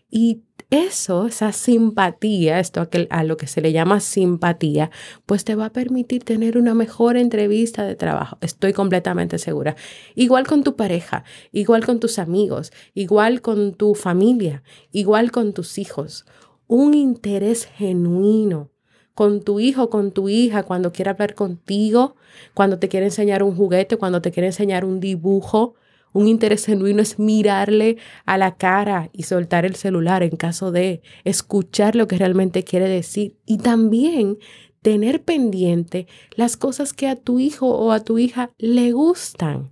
Y 0.10 0.43
eso, 0.72 1.27
esa 1.27 1.51
simpatía, 1.51 2.60
esto 2.60 2.88
a 3.10 3.24
lo 3.24 3.38
que 3.38 3.48
se 3.48 3.62
le 3.62 3.74
llama 3.74 4.00
simpatía, 4.00 4.89
pues 5.25 5.43
te 5.43 5.55
va 5.55 5.65
a 5.65 5.74
permitir 5.74 6.24
tener 6.24 6.58
una 6.58 6.74
mejor 6.74 7.17
entrevista 7.17 7.84
de 7.86 7.96
trabajo. 7.96 8.38
Estoy 8.41 8.72
completamente 8.72 9.38
segura. 9.38 9.75
Igual 10.15 10.48
con 10.48 10.63
tu 10.63 10.77
pareja, 10.77 11.25
igual 11.51 11.86
con 11.86 12.00
tus 12.00 12.20
amigos, 12.20 12.72
igual 12.93 13.41
con 13.41 13.74
tu 13.74 13.96
familia, 13.96 14.63
igual 14.91 15.31
con 15.31 15.53
tus 15.53 15.77
hijos. 15.77 16.25
Un 16.67 16.93
interés 16.93 17.65
genuino 17.65 18.71
con 19.13 19.41
tu 19.41 19.60
hijo, 19.60 19.89
con 19.89 20.12
tu 20.12 20.30
hija, 20.30 20.63
cuando 20.63 20.91
quiere 20.91 21.12
hablar 21.12 21.36
contigo, 21.36 22.15
cuando 22.53 22.80
te 22.80 22.88
quiere 22.88 23.08
enseñar 23.08 23.44
un 23.44 23.56
juguete, 23.56 23.98
cuando 23.98 24.22
te 24.22 24.32
quiere 24.32 24.48
enseñar 24.48 24.86
un 24.86 25.00
dibujo. 25.00 25.75
Un 26.13 26.27
interés 26.27 26.65
genuino 26.65 27.01
es 27.01 27.20
mirarle 27.20 27.98
a 28.25 28.38
la 28.38 28.58
cara 28.58 29.10
y 29.13 29.24
soltar 29.24 29.65
el 29.65 29.75
celular 29.75 30.24
en 30.24 30.36
caso 30.36 30.72
de 30.72 31.01
escuchar 31.24 31.96
lo 31.96 32.08
que 32.08 32.18
realmente 32.18 32.63
quiere 32.63 32.89
decir. 32.89 33.38
Y 33.46 33.60
también 33.60 34.38
tener 34.82 35.24
pendiente 35.24 36.08
las 36.36 36.58
cosas 36.58 36.91
que 36.94 37.08
a 37.08 37.15
tu 37.15 37.39
hijo 37.39 37.68
o 37.68 37.91
a 37.91 38.01
tu 38.01 38.18
hija 38.18 38.51
le 38.58 38.91
gustan 38.91 39.72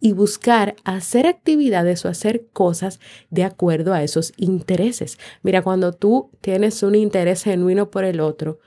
y 0.00 0.12
buscar 0.12 0.76
hacer 0.84 1.26
actividades 1.26 2.04
o 2.04 2.08
hacer 2.08 2.48
cosas 2.52 3.00
de 3.30 3.44
acuerdo 3.44 3.92
a 3.92 4.02
esos 4.02 4.32
intereses. 4.36 5.18
Mira, 5.42 5.62
cuando 5.62 5.92
tú 5.92 6.30
tienes 6.40 6.82
un 6.82 6.94
interés 6.94 7.44
genuino 7.44 7.90
por 7.90 8.04
el 8.04 8.20
otro, 8.20 8.58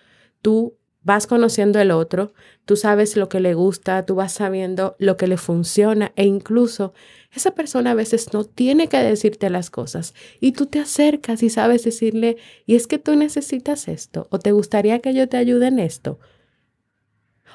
tú 0.42 0.78
vas 1.04 1.28
conociendo 1.28 1.80
el 1.80 1.92
otro, 1.92 2.34
tú 2.66 2.76
sabes 2.76 3.18
lo 3.18 3.28
que 3.30 3.40
le 3.40 3.54
gusta, 3.54 4.06
tú 4.06 4.16
vas 4.16 4.32
sabiendo 4.32 4.96
lo 5.00 5.18
que 5.18 5.28
le 5.28 5.38
funciona 5.38 6.14
e 6.16 6.26
incluso 6.26 6.94
esa 7.34 7.52
persona 7.52 7.92
a 7.92 7.96
veces 7.96 8.34
no 8.34 8.46
tiene 8.46 8.88
que 8.88 8.98
decirte 8.98 9.50
las 9.50 9.70
cosas 9.70 10.14
y 10.40 10.54
tú 10.54 10.66
te 10.68 10.80
acercas 10.80 11.44
y 11.44 11.50
sabes 11.50 11.84
decirle, 11.84 12.38
y 12.66 12.76
es 12.76 12.88
que 12.88 13.00
tú 13.00 13.16
necesitas 13.16 13.88
esto 13.88 14.28
o 14.30 14.40
te 14.40 14.54
gustaría 14.54 15.00
que 15.00 15.14
yo 15.14 15.28
te 15.28 15.38
ayude 15.38 15.68
en 15.68 15.80
esto 15.80 16.20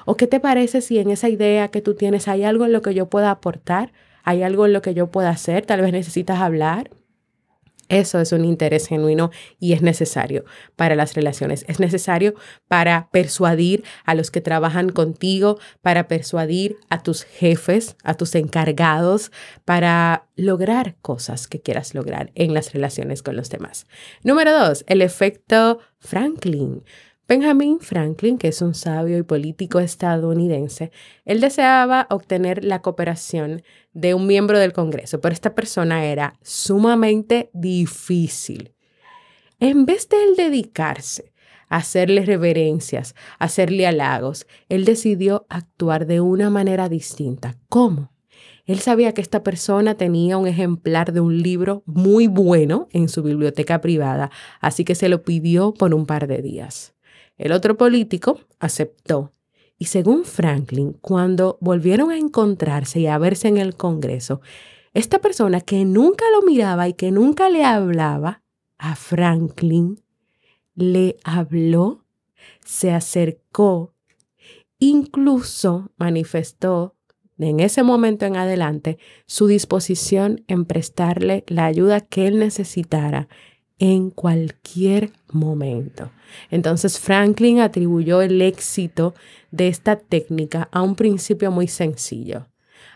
¿O 0.05 0.15
qué 0.15 0.27
te 0.27 0.39
parece 0.39 0.81
si 0.81 0.99
en 0.99 1.11
esa 1.11 1.29
idea 1.29 1.69
que 1.69 1.81
tú 1.81 1.95
tienes 1.95 2.27
hay 2.27 2.43
algo 2.43 2.65
en 2.65 2.71
lo 2.71 2.81
que 2.81 2.93
yo 2.93 3.09
pueda 3.09 3.31
aportar? 3.31 3.91
¿Hay 4.23 4.43
algo 4.43 4.65
en 4.65 4.73
lo 4.73 4.81
que 4.81 4.93
yo 4.93 5.07
pueda 5.07 5.29
hacer? 5.29 5.65
Tal 5.65 5.81
vez 5.81 5.91
necesitas 5.91 6.39
hablar. 6.39 6.89
Eso 7.89 8.19
es 8.19 8.31
un 8.31 8.45
interés 8.45 8.87
genuino 8.87 9.31
y 9.59 9.73
es 9.73 9.81
necesario 9.81 10.45
para 10.75 10.95
las 10.95 11.15
relaciones. 11.15 11.65
Es 11.67 11.79
necesario 11.79 12.35
para 12.67 13.09
persuadir 13.11 13.83
a 14.05 14.13
los 14.13 14.29
que 14.29 14.41
trabajan 14.41 14.89
contigo, 14.89 15.57
para 15.81 16.07
persuadir 16.07 16.77
a 16.89 17.01
tus 17.01 17.23
jefes, 17.23 17.97
a 18.03 18.13
tus 18.13 18.35
encargados, 18.35 19.31
para 19.65 20.27
lograr 20.35 20.97
cosas 21.01 21.47
que 21.47 21.61
quieras 21.61 21.95
lograr 21.95 22.31
en 22.35 22.53
las 22.53 22.73
relaciones 22.73 23.23
con 23.23 23.35
los 23.35 23.49
demás. 23.49 23.87
Número 24.23 24.53
dos, 24.53 24.85
el 24.87 25.01
efecto 25.01 25.79
Franklin. 25.97 26.83
Benjamin 27.29 27.79
Franklin, 27.79 28.39
que 28.39 28.47
es 28.47 28.59
un 28.63 28.73
sabio 28.73 29.15
y 29.15 29.21
político 29.21 29.79
estadounidense, 29.79 30.91
él 31.25 31.41
deseaba 31.41 32.07
obtener 32.09 32.65
la 32.65 32.81
cooperación 32.81 33.61
de 33.93 34.15
un 34.15 34.25
miembro 34.25 34.57
del 34.57 34.73
Congreso, 34.73 35.21
pero 35.21 35.33
esta 35.33 35.53
persona 35.53 36.05
era 36.05 36.33
sumamente 36.41 37.51
difícil. 37.53 38.73
En 39.59 39.85
vez 39.85 40.09
de 40.09 40.17
él 40.23 40.35
dedicarse 40.37 41.31
a 41.67 41.77
hacerle 41.77 42.25
reverencias, 42.25 43.13
a 43.37 43.45
hacerle 43.45 43.85
halagos, 43.85 44.47
él 44.67 44.83
decidió 44.83 45.45
actuar 45.49 46.07
de 46.07 46.21
una 46.21 46.49
manera 46.49 46.89
distinta. 46.89 47.57
¿Cómo? 47.69 48.11
Él 48.65 48.79
sabía 48.79 49.13
que 49.13 49.21
esta 49.21 49.43
persona 49.43 49.93
tenía 49.93 50.37
un 50.37 50.47
ejemplar 50.47 51.13
de 51.13 51.19
un 51.19 51.43
libro 51.43 51.83
muy 51.85 52.25
bueno 52.25 52.87
en 52.91 53.07
su 53.07 53.21
biblioteca 53.21 53.81
privada, 53.81 54.31
así 54.61 54.83
que 54.83 54.95
se 54.95 55.09
lo 55.09 55.21
pidió 55.21 55.75
por 55.75 55.93
un 55.93 56.07
par 56.07 56.25
de 56.25 56.41
días. 56.41 56.95
El 57.39 57.53
otro 57.53 57.77
político 57.77 58.41
aceptó. 58.59 59.31
Y 59.77 59.85
según 59.85 60.25
Franklin, 60.25 60.93
cuando 60.99 61.57
volvieron 61.61 62.11
a 62.11 62.17
encontrarse 62.17 62.99
y 62.99 63.07
a 63.07 63.17
verse 63.17 63.47
en 63.47 63.57
el 63.57 63.75
Congreso, 63.75 64.41
esta 64.93 65.19
persona 65.19 65.61
que 65.61 65.85
nunca 65.85 66.25
lo 66.31 66.41
miraba 66.41 66.89
y 66.89 66.93
que 66.93 67.11
nunca 67.11 67.49
le 67.49 67.63
hablaba, 67.63 68.43
a 68.77 68.95
Franklin 68.95 70.01
le 70.75 71.17
habló, 71.23 72.05
se 72.65 72.91
acercó, 72.91 73.93
incluso 74.77 75.91
manifestó 75.97 76.95
en 77.37 77.61
ese 77.61 77.83
momento 77.83 78.25
en 78.25 78.35
adelante 78.35 78.97
su 79.25 79.47
disposición 79.47 80.43
en 80.47 80.65
prestarle 80.65 81.45
la 81.47 81.65
ayuda 81.65 82.01
que 82.01 82.27
él 82.27 82.37
necesitara 82.37 83.29
en 83.79 84.11
cualquier 84.11 85.11
momento. 85.31 86.11
Entonces 86.51 86.99
Franklin 86.99 87.59
atribuyó 87.59 88.21
el 88.21 88.41
éxito 88.41 89.15
de 89.51 89.69
esta 89.69 89.95
técnica 89.95 90.69
a 90.71 90.81
un 90.81 90.95
principio 90.95 91.49
muy 91.49 91.67
sencillo. 91.67 92.47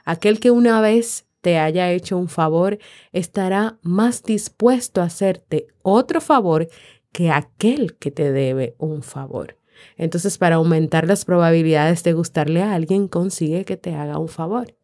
Aquel 0.05 0.39
que 0.39 0.51
una 0.51 0.81
vez 0.81 1.25
te 1.41 1.57
haya 1.57 1.91
hecho 1.91 2.17
un 2.17 2.29
favor 2.29 2.77
estará 3.11 3.77
más 3.81 4.23
dispuesto 4.23 5.01
a 5.01 5.05
hacerte 5.05 5.67
otro 5.81 6.21
favor 6.21 6.67
que 7.11 7.31
aquel 7.31 7.95
que 7.95 8.11
te 8.11 8.31
debe 8.31 8.75
un 8.77 9.03
favor. 9.03 9.57
Entonces, 9.97 10.37
para 10.37 10.55
aumentar 10.55 11.07
las 11.07 11.25
probabilidades 11.25 12.03
de 12.03 12.13
gustarle 12.13 12.61
a 12.61 12.73
alguien, 12.73 13.07
consigue 13.07 13.65
que 13.65 13.77
te 13.77 13.93
haga 13.93 14.17
un 14.17 14.29
favor. 14.29 14.75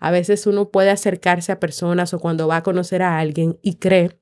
A 0.00 0.10
veces 0.10 0.46
uno 0.46 0.68
puede 0.70 0.90
acercarse 0.90 1.52
a 1.52 1.60
personas 1.60 2.12
o 2.12 2.18
cuando 2.18 2.48
va 2.48 2.56
a 2.56 2.62
conocer 2.62 3.02
a 3.02 3.18
alguien 3.18 3.58
y 3.62 3.74
cree 3.76 4.19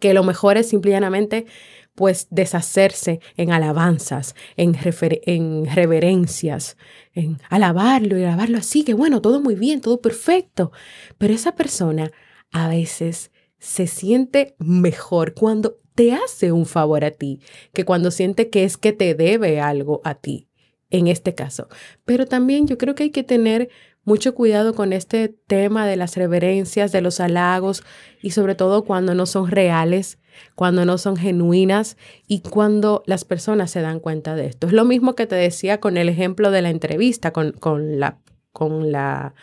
que 0.00 0.14
lo 0.14 0.22
mejor 0.22 0.56
es 0.56 0.68
simplemente 0.68 1.46
pues 1.94 2.26
deshacerse 2.30 3.20
en 3.36 3.52
alabanzas, 3.52 4.34
en, 4.56 4.78
en 5.26 5.66
reverencias, 5.66 6.76
en 7.12 7.38
alabarlo 7.50 8.18
y 8.18 8.24
alabarlo 8.24 8.58
así, 8.58 8.82
que 8.82 8.94
bueno, 8.94 9.20
todo 9.20 9.40
muy 9.40 9.54
bien, 9.54 9.80
todo 9.80 10.00
perfecto. 10.00 10.72
Pero 11.18 11.34
esa 11.34 11.54
persona 11.54 12.10
a 12.50 12.68
veces 12.68 13.30
se 13.58 13.86
siente 13.86 14.54
mejor 14.58 15.34
cuando 15.34 15.78
te 15.94 16.12
hace 16.12 16.52
un 16.52 16.66
favor 16.66 17.04
a 17.04 17.10
ti 17.10 17.40
que 17.72 17.84
cuando 17.84 18.10
siente 18.10 18.48
que 18.48 18.64
es 18.64 18.76
que 18.76 18.92
te 18.92 19.14
debe 19.14 19.60
algo 19.60 20.00
a 20.04 20.14
ti, 20.14 20.48
en 20.90 21.08
este 21.08 21.34
caso. 21.34 21.68
Pero 22.04 22.26
también 22.26 22.66
yo 22.66 22.78
creo 22.78 22.94
que 22.94 23.04
hay 23.04 23.10
que 23.10 23.22
tener 23.22 23.68
mucho 24.04 24.34
cuidado 24.34 24.74
con 24.74 24.92
este 24.92 25.28
tema 25.28 25.86
de 25.86 25.96
las 25.96 26.16
reverencias, 26.16 26.92
de 26.92 27.00
los 27.00 27.20
halagos 27.20 27.84
y 28.20 28.30
sobre 28.30 28.54
todo 28.54 28.84
cuando 28.84 29.14
no 29.14 29.26
son 29.26 29.50
reales, 29.50 30.18
cuando 30.54 30.84
no 30.84 30.98
son 30.98 31.16
genuinas 31.16 31.96
y 32.26 32.40
cuando 32.40 33.02
las 33.06 33.24
personas 33.24 33.70
se 33.70 33.80
dan 33.80 34.00
cuenta 34.00 34.34
de 34.34 34.46
esto. 34.46 34.66
Es 34.66 34.72
lo 34.72 34.84
mismo 34.84 35.14
que 35.14 35.26
te 35.26 35.36
decía 35.36 35.78
con 35.78 35.96
el 35.96 36.08
ejemplo 36.08 36.50
de 36.50 36.62
la 36.62 36.70
entrevista, 36.70 37.32
con, 37.32 37.52
con, 37.52 38.00
la, 38.00 38.18
con 38.52 38.90
la 38.90 39.34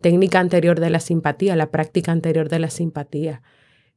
técnica 0.00 0.40
anterior 0.40 0.80
de 0.80 0.90
la 0.90 1.00
simpatía, 1.00 1.56
la 1.56 1.70
práctica 1.70 2.12
anterior 2.12 2.48
de 2.48 2.58
la 2.58 2.70
simpatía. 2.70 3.42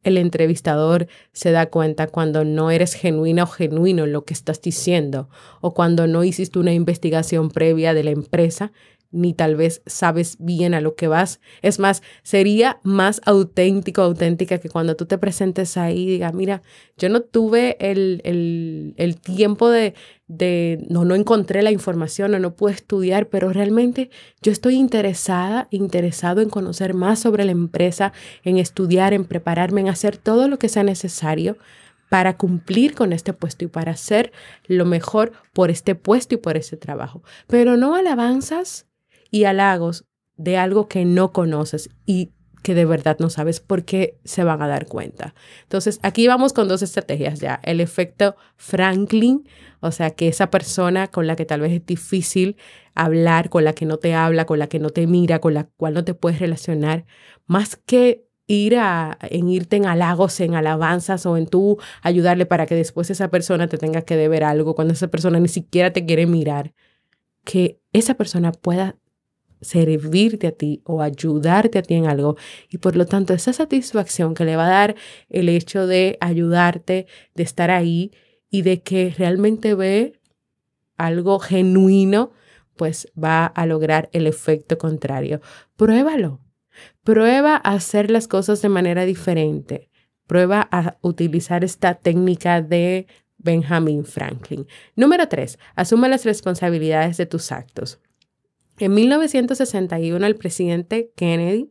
El 0.04 0.18
entrevistador 0.18 1.08
se 1.32 1.52
da 1.52 1.68
cuenta 1.68 2.08
cuando 2.08 2.44
no 2.44 2.72
eres 2.72 2.96
genuina 2.96 3.44
o 3.44 3.48
genuino 3.48 4.06
en 4.06 4.14
lo 4.14 4.26
que 4.26 4.34
estás 4.34 4.60
diciendo 4.60 5.30
o 5.62 5.76
cuando 5.76 6.08
no 6.08 6.24
hiciste 6.24 6.58
una 6.58 6.74
investigación 6.74 7.52
previa 7.52 7.94
de 7.94 8.04
la 8.04 8.10
empresa 8.10 8.72
ni 9.12 9.34
tal 9.34 9.56
vez 9.56 9.82
sabes 9.86 10.38
bien 10.40 10.74
a 10.74 10.82
lo 10.82 10.96
que 10.96 11.08
vas. 11.08 11.40
Es 11.62 11.80
más, 11.80 12.02
sería 12.24 12.80
más 12.84 13.22
auténtico, 13.26 14.02
auténtica 14.02 14.60
que 14.60 14.70
cuando 14.70 14.96
tú 14.96 15.06
te 15.06 15.18
presentes 15.18 15.78
ahí 15.78 16.04
y 16.04 16.12
digas, 16.12 16.34
mira, 16.34 16.62
yo 16.98 17.10
no 17.10 17.22
tuve 17.22 17.78
el, 17.80 18.22
el, 18.96 19.20
tiempo 19.20 19.70
de, 19.70 19.94
de, 20.28 20.86
no, 20.90 21.06
no 21.06 21.16
encontré 21.16 21.62
la 21.62 21.72
información 21.72 22.34
o 22.34 22.40
no 22.40 22.56
pude 22.56 22.74
estudiar, 22.74 23.28
pero 23.28 23.52
realmente 23.52 24.10
yo 24.42 24.52
estoy 24.52 24.76
interesada, 24.76 25.68
interesado 25.72 26.42
en 26.42 26.50
conocer 26.50 26.94
más 26.94 27.20
sobre 27.20 27.46
la 27.46 27.52
empresa, 27.52 28.14
en 28.44 28.58
estudiar, 28.58 29.14
en 29.14 29.26
prepararme, 29.26 29.82
en 29.82 29.90
hacer 29.90 30.18
todo 30.18 30.48
lo 30.48 30.58
que 30.58 30.70
sea 30.70 30.84
necesario 30.84 31.58
para 32.12 32.36
cumplir 32.36 32.94
con 32.94 33.14
este 33.14 33.32
puesto 33.32 33.64
y 33.64 33.68
para 33.70 33.94
hacer 33.94 34.34
lo 34.68 34.84
mejor 34.84 35.32
por 35.54 35.70
este 35.70 35.96
puesto 35.96 36.36
y 36.36 36.40
por 36.40 36.58
este 36.58 36.76
trabajo. 36.76 37.24
Pero 37.48 37.78
no 37.78 37.96
alabanzas 37.96 38.86
y 39.32 39.46
halagos 39.46 40.06
de 40.36 40.58
algo 40.58 40.88
que 40.88 41.06
no 41.06 41.32
conoces 41.32 41.90
y 42.06 42.34
que 42.62 42.76
de 42.76 42.86
verdad 42.86 43.18
no 43.20 43.30
sabes 43.30 43.60
por 43.60 43.86
qué 43.86 44.20
se 44.24 44.44
van 44.44 44.62
a 44.62 44.68
dar 44.68 44.86
cuenta. 44.86 45.34
Entonces, 45.64 46.00
aquí 46.04 46.28
vamos 46.28 46.54
con 46.54 46.68
dos 46.68 46.82
estrategias 46.84 47.40
ya. 47.40 47.60
El 47.64 47.80
efecto 47.80 48.36
Franklin, 48.56 49.48
o 49.80 49.92
sea, 49.92 50.12
que 50.12 50.28
esa 50.28 50.52
persona 50.52 51.08
con 51.08 51.26
la 51.26 51.36
que 51.36 51.46
tal 51.46 51.62
vez 51.62 51.72
es 51.72 51.86
difícil 51.86 52.58
hablar, 52.94 53.50
con 53.50 53.64
la 53.64 53.74
que 53.74 53.86
no 53.86 53.98
te 53.98 54.14
habla, 54.14 54.46
con 54.46 54.60
la 54.60 54.68
que 54.68 54.80
no 54.80 54.92
te 54.92 55.08
mira, 55.08 55.40
con 55.40 55.54
la 55.54 55.64
cual 55.64 55.96
no 55.96 56.04
te 56.04 56.14
puedes 56.14 56.40
relacionar, 56.40 57.06
más 57.48 57.78
que 57.78 58.28
ir 58.48 58.78
a, 58.78 59.18
en 59.22 59.50
irte 59.50 59.78
en 59.78 59.86
halagos, 59.86 60.40
en 60.42 60.56
alabanzas 60.56 61.26
o 61.26 61.38
en 61.38 61.48
tú 61.48 61.80
ayudarle 62.02 62.46
para 62.46 62.66
que 62.66 62.76
después 62.76 63.10
esa 63.10 63.30
persona 63.30 63.68
te 63.68 63.78
tenga 63.78 64.02
que 64.02 64.18
deber 64.18 64.44
algo, 64.44 64.76
cuando 64.76 64.94
esa 64.94 65.08
persona 65.08 65.40
ni 65.40 65.48
siquiera 65.48 65.94
te 65.94 66.06
quiere 66.06 66.28
mirar, 66.28 66.74
que 67.44 67.80
esa 67.94 68.16
persona 68.16 68.52
pueda 68.52 68.98
servirte 69.62 70.48
a 70.48 70.52
ti 70.52 70.82
o 70.84 71.02
ayudarte 71.02 71.80
a 71.80 71.82
ti 71.82 71.94
en 71.94 72.08
algo. 72.08 72.36
Y 72.70 72.80
por 72.80 72.96
lo 72.96 73.06
tanto, 73.06 73.34
esa 73.34 73.54
satisfacción 73.54 74.34
que 74.34 74.46
le 74.46 74.56
va 74.56 74.66
a 74.66 74.70
dar 74.70 74.96
el 75.30 75.50
hecho 75.50 75.88
de 75.88 76.18
ayudarte, 76.20 77.08
de 77.36 77.44
estar 77.44 77.72
ahí 77.72 78.12
y 78.50 78.64
de 78.64 78.82
que 78.82 79.14
realmente 79.18 79.76
ve 79.76 80.20
algo 80.98 81.40
genuino, 81.40 82.32
pues 82.76 83.12
va 83.22 83.46
a 83.46 83.66
lograr 83.66 84.10
el 84.14 84.28
efecto 84.28 84.78
contrario. 84.78 85.42
Pruébalo. 85.76 86.40
Prueba 87.04 87.56
a 87.56 87.74
hacer 87.74 88.10
las 88.12 88.28
cosas 88.28 88.62
de 88.62 88.70
manera 88.70 89.06
diferente. 89.06 89.90
Prueba 90.26 90.68
a 90.72 90.98
utilizar 91.02 91.64
esta 91.64 91.96
técnica 91.96 92.62
de 92.62 93.08
Benjamin 93.38 94.06
Franklin. 94.06 94.68
Número 94.96 95.28
tres, 95.28 95.60
asume 95.76 96.08
las 96.10 96.26
responsabilidades 96.26 97.18
de 97.18 97.26
tus 97.26 97.52
actos. 97.52 98.00
En 98.82 98.96
1961, 98.96 100.26
el 100.26 100.36
presidente 100.36 101.12
Kennedy, 101.16 101.70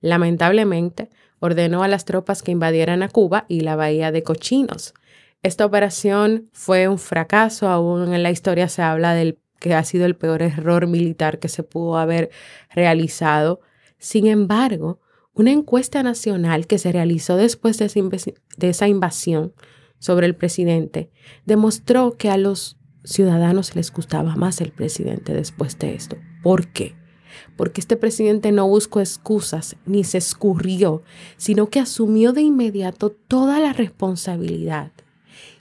lamentablemente, 0.00 1.08
ordenó 1.38 1.84
a 1.84 1.88
las 1.88 2.04
tropas 2.04 2.42
que 2.42 2.50
invadieran 2.50 3.04
a 3.04 3.08
Cuba 3.08 3.46
y 3.48 3.60
la 3.60 3.76
bahía 3.76 4.10
de 4.10 4.24
Cochinos. 4.24 4.92
Esta 5.44 5.64
operación 5.64 6.50
fue 6.52 6.88
un 6.88 6.98
fracaso, 6.98 7.68
aún 7.68 8.12
en 8.12 8.24
la 8.24 8.32
historia 8.32 8.68
se 8.68 8.82
habla 8.82 9.14
del 9.14 9.38
que 9.60 9.72
ha 9.74 9.84
sido 9.84 10.04
el 10.04 10.16
peor 10.16 10.42
error 10.42 10.88
militar 10.88 11.38
que 11.38 11.48
se 11.48 11.62
pudo 11.62 11.96
haber 11.96 12.28
realizado. 12.74 13.60
Sin 13.98 14.26
embargo, 14.26 15.00
una 15.34 15.52
encuesta 15.52 16.02
nacional 16.02 16.66
que 16.66 16.78
se 16.78 16.90
realizó 16.90 17.36
después 17.36 17.78
de 17.78 17.84
esa, 18.68 18.88
invasión 18.88 19.54
sobre 20.00 20.26
el 20.26 20.34
presidente 20.34 21.12
demostró 21.44 22.16
que 22.16 22.30
a 22.30 22.36
los 22.36 22.78
ciudadanos 23.04 23.76
les 23.76 23.92
gustaba 23.92 24.34
más 24.34 24.60
el 24.60 24.72
presidente 24.72 25.34
después 25.34 25.78
de 25.78 25.94
esto. 25.94 26.16
¿Por 26.42 26.68
qué? 26.68 26.94
Porque 27.56 27.80
este 27.80 27.96
presidente 27.96 28.52
no 28.52 28.68
buscó 28.68 29.00
excusas 29.00 29.76
ni 29.84 30.04
se 30.04 30.18
escurrió, 30.18 31.02
sino 31.36 31.68
que 31.68 31.80
asumió 31.80 32.32
de 32.32 32.42
inmediato 32.42 33.10
toda 33.10 33.60
la 33.60 33.72
responsabilidad. 33.72 34.92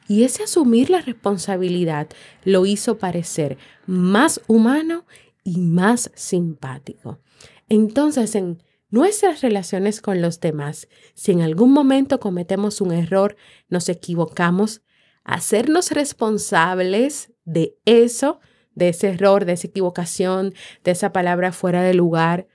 Y 0.07 0.23
ese 0.23 0.43
asumir 0.43 0.89
la 0.89 1.01
responsabilidad 1.01 2.07
lo 2.43 2.65
hizo 2.65 2.97
parecer 2.97 3.57
más 3.85 4.41
humano 4.47 5.05
y 5.43 5.57
más 5.59 6.11
simpático. 6.15 7.19
Entonces, 7.67 8.35
en 8.35 8.63
nuestras 8.89 9.41
relaciones 9.41 10.01
con 10.01 10.21
los 10.21 10.39
demás, 10.39 10.87
si 11.13 11.33
en 11.33 11.41
algún 11.41 11.73
momento 11.73 12.19
cometemos 12.19 12.79
un 12.79 12.93
error, 12.93 13.35
nos 13.69 13.89
equivocamos, 13.89 14.81
hacernos 15.25 15.91
responsables 15.91 17.33
de 17.43 17.77
eso, 17.85 18.39
de 18.77 18.89
ese 18.89 19.09
error, 19.09 19.45
de 19.45 19.53
esa 19.53 19.67
equivocación, 19.67 20.53
de 20.83 20.91
esa 20.91 21.11
palabra 21.11 21.51
fuera 21.51 21.81
de 21.81 21.95
lugar, 21.95 22.47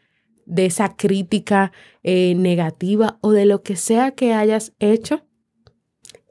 de 0.46 0.66
esa 0.66 0.96
crítica 0.96 1.72
eh, 2.04 2.34
negativa 2.36 3.18
o 3.22 3.32
de 3.32 3.44
lo 3.44 3.62
que 3.62 3.74
sea 3.74 4.12
que 4.12 4.32
hayas 4.32 4.72
hecho, 4.78 5.26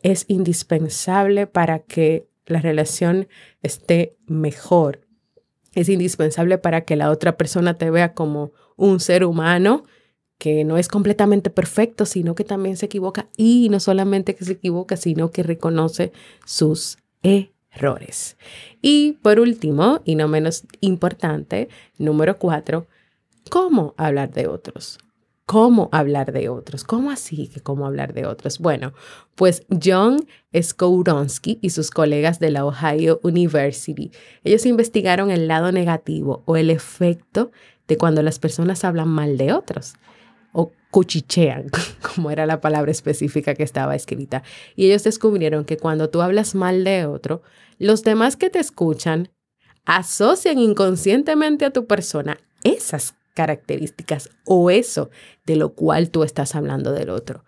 es 0.01 0.23
indispensable 0.29 1.45
para 1.45 1.79
que 1.79 2.25
la 2.45 2.61
relación 2.61 3.27
esté 3.63 4.15
mejor. 4.27 5.01
Es 5.73 5.89
indispensable 5.89 6.57
para 6.57 6.85
que 6.85 6.95
la 6.95 7.11
otra 7.11 7.35
persona 7.35 7.77
te 7.77 7.89
vea 7.91 8.13
como 8.13 8.53
un 8.77 9.01
ser 9.01 9.25
humano 9.25 9.83
que 10.37 10.63
no 10.63 10.77
es 10.77 10.87
completamente 10.87 11.49
perfecto, 11.49 12.05
sino 12.05 12.33
que 12.33 12.45
también 12.45 12.77
se 12.77 12.85
equivoca 12.85 13.27
y 13.35 13.67
no 13.69 13.81
solamente 13.81 14.35
que 14.35 14.45
se 14.45 14.53
equivoca, 14.53 14.95
sino 14.95 15.31
que 15.31 15.43
reconoce 15.43 16.13
sus 16.45 16.97
errores. 17.23 17.60
Y 18.81 19.13
por 19.21 19.39
último, 19.39 20.01
y 20.05 20.15
no 20.15 20.27
menos 20.27 20.65
importante, 20.81 21.69
número 21.97 22.37
cuatro, 22.37 22.87
¿cómo 23.49 23.95
hablar 23.97 24.31
de 24.31 24.47
otros? 24.47 24.99
¿Cómo 25.45 25.89
hablar 25.91 26.31
de 26.31 26.49
otros? 26.49 26.83
¿Cómo 26.83 27.11
así 27.11 27.47
que 27.47 27.59
cómo 27.59 27.85
hablar 27.85 28.13
de 28.13 28.25
otros? 28.25 28.59
Bueno, 28.59 28.93
pues 29.35 29.65
John 29.83 30.25
Skowronski 30.55 31.59
y 31.61 31.71
sus 31.71 31.91
colegas 31.91 32.39
de 32.39 32.51
la 32.51 32.65
Ohio 32.65 33.19
University, 33.23 34.11
ellos 34.43 34.65
investigaron 34.65 35.29
el 35.29 35.47
lado 35.47 35.71
negativo 35.71 36.43
o 36.45 36.55
el 36.55 36.69
efecto 36.69 37.51
de 37.87 37.97
cuando 37.97 38.21
las 38.21 38.39
personas 38.39 38.85
hablan 38.85 39.09
mal 39.09 39.37
de 39.37 39.51
otros 39.51 39.95
o 40.51 40.71
cuchichean, 40.91 41.69
como 42.15 42.31
era 42.31 42.45
la 42.45 42.61
palabra 42.61 42.91
específica 42.91 43.55
que 43.55 43.63
estaba 43.63 43.95
escrita. 43.95 44.43
Y 44.75 44.87
ellos 44.87 45.03
descubrieron 45.03 45.65
que 45.65 45.77
cuando 45.77 46.09
tú 46.09 46.21
hablas 46.21 46.55
mal 46.55 46.83
de 46.83 47.05
otro, 47.05 47.41
los 47.77 48.03
demás 48.03 48.35
que 48.35 48.49
te 48.49 48.59
escuchan 48.59 49.29
asocian 49.85 50.59
inconscientemente 50.59 51.65
a 51.65 51.71
tu 51.71 51.87
persona 51.87 52.37
esas 52.63 53.15
características 53.33 54.29
o 54.45 54.69
eso 54.69 55.09
de 55.45 55.55
lo 55.55 55.73
cual 55.73 56.09
tú 56.09 56.23
estás 56.23 56.55
hablando 56.55 56.91
del 56.91 57.09
otro. 57.09 57.43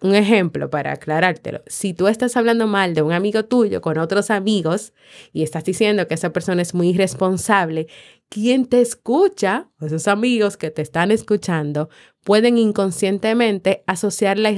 Un 0.00 0.14
ejemplo 0.14 0.70
para 0.70 0.92
aclarártelo. 0.92 1.62
Si 1.66 1.92
tú 1.92 2.06
estás 2.06 2.36
hablando 2.36 2.68
mal 2.68 2.94
de 2.94 3.02
un 3.02 3.12
amigo 3.12 3.44
tuyo 3.46 3.80
con 3.80 3.98
otros 3.98 4.30
amigos 4.30 4.92
y 5.32 5.42
estás 5.42 5.64
diciendo 5.64 6.06
que 6.06 6.14
esa 6.14 6.32
persona 6.32 6.62
es 6.62 6.72
muy 6.72 6.90
irresponsable, 6.90 7.88
quien 8.28 8.66
te 8.66 8.80
escucha, 8.80 9.70
esos 9.80 10.06
amigos 10.06 10.56
que 10.56 10.70
te 10.70 10.82
están 10.82 11.10
escuchando, 11.10 11.88
pueden 12.22 12.58
inconscientemente 12.58 13.82
asociar 13.86 14.38
la, 14.38 14.52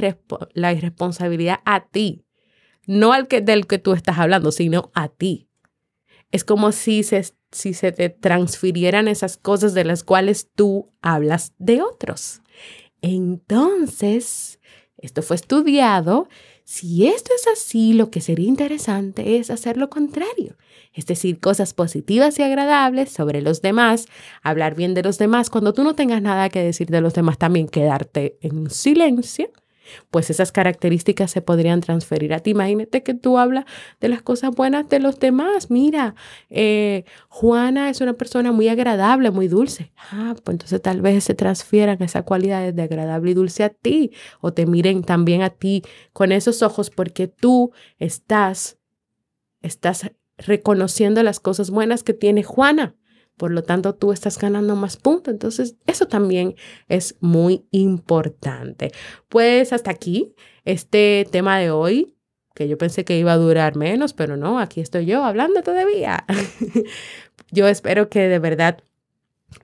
la 0.53 0.73
irresponsabilidad 0.75 1.61
a 1.65 1.87
ti. 1.87 2.27
No 2.87 3.15
al 3.15 3.27
que, 3.27 3.41
del 3.41 3.67
que 3.67 3.79
tú 3.79 3.93
estás 3.93 4.19
hablando, 4.19 4.53
sino 4.53 4.91
a 4.95 5.09
ti. 5.09 5.49
Es 6.33 6.45
como 6.45 6.71
si 6.73 7.03
se, 7.03 7.25
si 7.51 7.73
se 7.73 7.93
te 7.93 8.11
transfirieran 8.11 9.09
esas 9.09 9.39
cosas 9.39 9.73
de 9.73 9.85
las 9.85 10.05
cuales 10.05 10.51
tú 10.55 10.93
hablas 11.01 11.55
de 11.59 11.81
otros. 11.81 12.43
Entonces, 13.03 14.60
esto 15.03 15.23
fue 15.23 15.37
estudiado. 15.37 16.29
Si 16.65 17.07
esto 17.07 17.33
es 17.35 17.47
así, 17.49 17.93
lo 17.93 18.11
que 18.11 18.21
sería 18.21 18.49
interesante 18.49 19.39
es 19.39 19.51
hacer 19.51 19.77
lo 19.77 19.91
contrario, 19.91 20.57
es 20.93 21.07
decir, 21.07 21.41
cosas 21.41 21.75
positivas 21.75 22.39
y 22.39 22.43
agradables 22.43 23.11
sobre 23.11 23.43
los 23.43 23.61
demás, 23.63 24.07
hablar 24.43 24.75
bien 24.77 24.95
de 24.95 25.03
los 25.03 25.19
demás. 25.19 25.51
Cuando 25.51 25.73
tú 25.75 25.83
no 25.83 25.95
tengas 25.95 26.23
nada 26.23 26.49
que 26.49 26.63
decir 26.63 26.89
de 26.89 27.01
los 27.01 27.15
demás, 27.15 27.39
también 27.39 27.69
quedarte 27.69 28.39
en 28.41 28.71
silencio 28.71 29.51
pues 30.11 30.31
esas 30.31 30.53
características 30.53 31.31
se 31.31 31.43
podrían 31.43 31.81
transferir 31.81 32.35
a 32.35 32.41
ti. 32.41 32.51
Imagínate 32.51 33.03
que 33.03 33.15
tú 33.15 33.39
hablas 33.39 33.65
de 34.01 34.09
las 34.09 34.23
cosas 34.23 34.51
buenas 34.55 34.89
de 34.89 35.01
los 35.01 35.19
demás. 35.19 35.71
Mira, 35.71 36.15
eh, 36.49 37.05
Juana 37.29 37.91
es 37.91 38.01
una 38.01 38.15
persona 38.15 38.53
muy 38.53 38.69
agradable, 38.69 39.31
muy 39.31 39.49
dulce. 39.49 39.93
Ah, 40.13 40.35
pues 40.43 40.55
entonces 40.55 40.81
tal 40.83 41.01
vez 41.01 41.25
se 41.25 41.35
transfieran 41.35 42.03
esas 42.03 42.25
cualidades 42.25 42.75
de 42.75 42.83
agradable 42.83 43.31
y 43.31 43.35
dulce 43.35 43.65
a 43.65 43.71
ti 43.71 44.13
o 44.41 44.53
te 44.53 44.67
miren 44.67 45.03
también 45.03 45.43
a 45.43 45.51
ti 45.51 45.83
con 46.13 46.33
esos 46.33 46.63
ojos 46.63 46.91
porque 46.91 47.29
tú 47.29 47.73
estás, 47.99 48.79
estás 49.63 50.11
reconociendo 50.39 51.23
las 51.23 51.41
cosas 51.41 51.71
buenas 51.71 52.03
que 52.03 52.15
tiene 52.15 52.43
Juana. 52.43 52.97
Por 53.41 53.53
lo 53.53 53.63
tanto, 53.63 53.95
tú 53.95 54.13
estás 54.13 54.39
ganando 54.39 54.77
más 54.77 54.99
puntos. 54.99 55.33
Entonces, 55.33 55.75
eso 55.87 56.07
también 56.07 56.57
es 56.89 57.17
muy 57.21 57.65
importante. 57.71 58.93
Pues 59.31 59.73
hasta 59.73 59.91
aquí 59.91 60.35
este 60.67 61.27
tema 61.31 61.59
de 61.59 61.71
hoy, 61.71 62.15
que 62.55 62.69
yo 62.69 62.77
pensé 62.77 63.07
que 63.07 63.19
iba 63.19 63.33
a 63.33 63.39
durar 63.39 63.77
menos, 63.77 64.13
pero 64.13 64.37
no, 64.37 64.59
aquí 64.59 64.83
estoy 64.83 65.07
yo 65.07 65.25
hablando 65.25 65.63
todavía. 65.63 66.27
yo 67.51 67.67
espero 67.67 68.11
que 68.11 68.29
de 68.29 68.41
verdad 68.41 68.85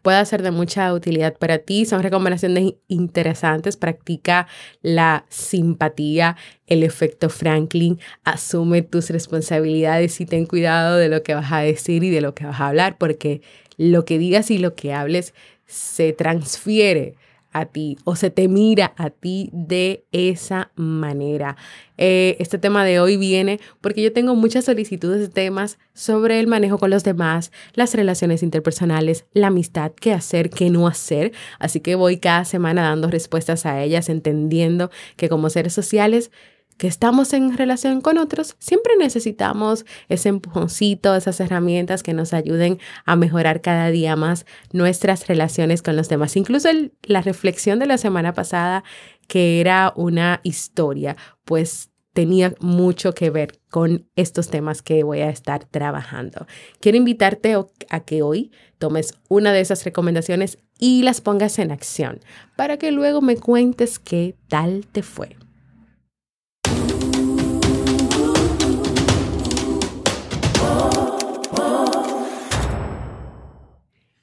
pueda 0.01 0.25
ser 0.25 0.43
de 0.43 0.53
mucha 0.53 0.95
utilidad 0.95 1.37
para 1.37 1.59
ti. 1.59 1.85
Son 1.85 2.03
recomendaciones 2.03 2.77
interesantes. 2.89 3.77
Practica 3.77 4.47
la 4.81 5.27
simpatía, 5.29 6.39
el 6.67 6.83
efecto 6.83 7.29
Franklin. 7.29 7.99
Asume 8.25 8.81
tus 8.81 9.11
responsabilidades 9.11 10.19
y 10.23 10.25
ten 10.25 10.47
cuidado 10.47 10.97
de 10.97 11.11
lo 11.11 11.23
que 11.23 11.35
vas 11.35 11.53
a 11.53 11.61
decir 11.61 12.05
y 12.05 12.11
de 12.11 12.23
lo 12.23 12.35
que 12.35 12.47
vas 12.47 12.59
a 12.59 12.69
hablar, 12.69 12.97
porque 12.97 13.43
lo 13.77 14.05
que 14.05 14.19
digas 14.19 14.51
y 14.51 14.59
lo 14.59 14.75
que 14.75 14.93
hables 14.93 15.35
se 15.67 16.13
transfiere 16.13 17.17
a 17.57 17.65
ti 17.65 17.97
o 18.05 18.17
se 18.17 18.31
te 18.31 18.49
mira 18.49 18.93
a 18.99 19.09
ti 19.09 19.49
de 19.53 20.05
esa 20.13 20.71
manera. 20.77 21.57
Eh, 21.97 22.37
este 22.39 22.59
tema 22.59 22.85
de 22.85 23.01
hoy 23.01 23.17
viene 23.17 23.61
porque 23.81 24.03
yo 24.03 24.13
tengo 24.13 24.35
muchas 24.35 24.67
solicitudes 24.67 25.21
de 25.21 25.29
temas 25.29 25.79
sobre 25.95 26.39
el 26.39 26.47
manejo 26.49 26.79
con 26.79 26.91
los 26.91 27.03
demás, 27.03 27.53
las 27.73 27.95
relaciones 27.95 28.43
interpersonales, 28.43 29.25
la 29.33 29.47
amistad, 29.47 29.93
qué 29.99 30.13
hacer, 30.13 30.51
qué 30.51 30.69
no 30.69 30.87
hacer. 30.87 31.33
Así 31.59 31.81
que 31.81 31.95
voy 31.95 32.19
cada 32.19 32.45
semana 32.45 32.83
dando 32.83 33.09
respuestas 33.09 33.65
a 33.65 33.83
ellas, 33.83 34.11
entendiendo 34.11 34.91
que 35.17 35.31
como 35.31 35.49
seres 35.49 35.73
sociales 35.73 36.31
que 36.79 36.87
estamos 36.87 37.33
en 37.33 37.57
relación 37.57 38.01
con 38.01 38.19
otros, 38.19 38.57
siempre 38.59 38.95
necesitamos 38.99 39.87
ese 40.09 40.29
empujoncito, 40.29 41.15
esas 41.15 41.41
herramientas 41.41 42.03
que 42.03 42.15
nos 42.15 42.35
ayuden 42.35 42.79
a 43.05 43.17
mejorar 43.17 43.61
cada 43.61 43.91
día 43.91 44.17
más 44.17 44.47
nuestras 44.73 45.27
relaciones 45.27 45.83
con 45.83 45.97
los 45.97 46.09
demás. 46.09 46.37
Incluso 46.37 46.69
la 47.03 47.23
reflexión 47.23 47.79
de 47.79 47.87
la 47.87 47.99
semana 47.99 48.35
pasada, 48.35 48.85
que 49.27 49.61
era 49.61 49.93
una 49.97 50.41
historia, 50.43 51.17
pues 51.45 51.91
tenía 52.13 52.55
mucho 52.61 53.13
que 53.13 53.29
ver 53.29 53.61
con 53.69 54.09
estos 54.17 54.49
temas 54.49 54.81
que 54.81 55.03
voy 55.03 55.21
a 55.21 55.29
estar 55.29 55.65
trabajando. 55.65 56.47
Quiero 56.81 56.97
invitarte 56.97 57.55
a 57.91 58.01
que 58.01 58.23
hoy 58.23 58.53
tomes 58.79 59.15
una 59.29 59.53
de 59.53 59.61
esas 59.61 59.85
recomendaciones 59.85 60.59
y 60.79 61.03
las 61.03 61.21
pongas 61.21 61.59
en 61.59 61.71
acción 61.71 62.21
para 62.57 62.79
que 62.79 62.91
luego 62.91 63.21
me 63.21 63.37
cuentes 63.37 63.99
qué 63.99 64.35
tal 64.49 64.87
te 64.91 65.03
fue. 65.03 65.37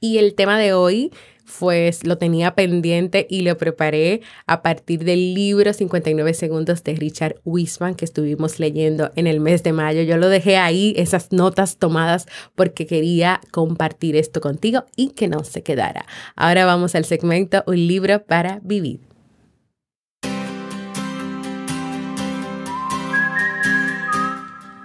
Y 0.04 0.18
el 0.18 0.36
tema 0.36 0.60
de 0.60 0.74
hoy, 0.74 1.14
pues 1.60 2.06
lo 2.06 2.18
tenía 2.18 2.56
pendiente 2.56 3.26
y 3.30 3.40
lo 3.40 3.58
preparé 3.58 4.20
a 4.48 4.62
partir 4.62 5.06
del 5.06 5.34
libro 5.34 5.72
59 5.72 6.34
segundos 6.34 6.84
de 6.84 6.94
Richard 6.96 7.38
Wiseman 7.46 7.96
que 7.96 8.04
estuvimos 8.04 8.60
leyendo 8.60 9.14
en 9.16 9.28
el 9.28 9.40
mes 9.40 9.64
de 9.64 9.72
mayo. 9.72 10.02
Yo 10.02 10.18
lo 10.18 10.28
dejé 10.28 10.58
ahí, 10.58 10.94
esas 10.98 11.32
notas 11.32 11.78
tomadas, 11.78 12.28
porque 12.54 12.86
quería 12.86 13.40
compartir 13.52 14.18
esto 14.18 14.42
contigo 14.42 14.84
y 14.98 15.12
que 15.12 15.30
no 15.30 15.46
se 15.46 15.64
quedara. 15.64 16.06
Ahora 16.36 16.66
vamos 16.66 16.96
al 16.96 17.06
segmento 17.06 17.64
Un 17.66 17.88
libro 17.88 18.26
para 18.26 18.60
vivir. 18.62 19.13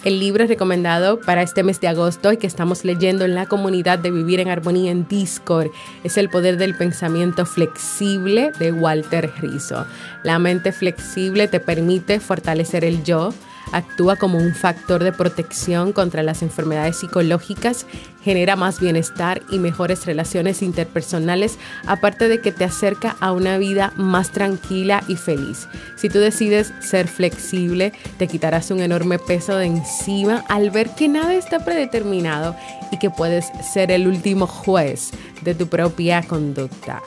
El 0.05 0.21
libro 0.21 0.47
recomendado 0.47 1.19
para 1.19 1.43
este 1.43 1.65
mes 1.65 1.81
de 1.81 1.89
agosto 1.89 2.31
y 2.33 2.37
que 2.37 2.47
estamos 2.47 2.85
leyendo 2.85 3.25
en 3.25 3.35
la 3.35 3.47
comunidad 3.47 3.99
de 3.99 4.13
Vivir 4.13 4.39
en 4.39 4.49
Armonía 4.49 4.93
en 4.93 5.09
Discord 5.09 5.71
es 6.05 6.17
El 6.17 6.29
Poder 6.29 6.57
del 6.57 6.77
Pensamiento 6.77 7.45
Flexible 7.45 8.53
de 8.61 8.71
Walter 8.71 9.33
Rizzo. 9.41 9.87
La 10.23 10.39
mente 10.39 10.71
flexible 10.71 11.49
te 11.49 11.59
permite 11.59 12.21
fortalecer 12.21 12.85
el 12.85 13.03
yo, 13.03 13.35
actúa 13.73 14.17
como 14.17 14.39
un 14.39 14.55
factor 14.55 15.03
de 15.03 15.13
protección 15.13 15.93
contra 15.93 16.23
las 16.23 16.43
enfermedades 16.43 16.99
psicológicas, 16.99 17.87
genera 18.23 18.57
más 18.57 18.81
bienestar 18.81 19.43
y 19.51 19.59
mejores 19.59 20.07
relaciones 20.07 20.63
interpersonales, 20.63 21.59
aparte 21.87 22.29
de 22.29 22.41
que 22.41 22.53
te 22.53 22.65
acerca 22.65 23.17
a 23.21 23.33
una 23.33 23.59
vida 23.59 23.93
más 23.97 24.31
tranquila 24.31 25.03
y 25.09 25.17
feliz. 25.17 25.69
Si 25.97 26.09
tú 26.09 26.19
decides 26.19 26.73
ser 26.81 27.09
flexible, 27.09 27.93
te 28.19 28.29
quitarás 28.29 28.71
un 28.71 28.81
enorme 28.81 29.19
peso 29.19 29.57
de 29.57 29.67
encima 29.67 30.45
al 30.49 30.71
ver 30.71 30.91
que 30.91 31.09
nada 31.09 31.35
está 31.35 31.65
predeterminado 31.65 32.57
y 32.91 32.99
que 32.99 33.11
puedes 33.11 33.47
ser 33.73 33.91
el 33.91 34.07
último 34.07 34.47
juez 34.47 35.11
de 35.43 35.55
tu 35.55 35.69
propia 35.69 36.23
conducta. 36.23 37.03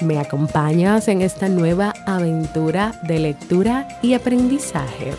¿Me 0.00 0.18
acompañas 0.18 1.08
en 1.08 1.22
esta 1.22 1.48
nueva 1.48 1.94
aventura 2.04 2.92
de 3.02 3.18
lectura 3.20 3.86
y 4.02 4.14
aprendizaje? 4.14 5.12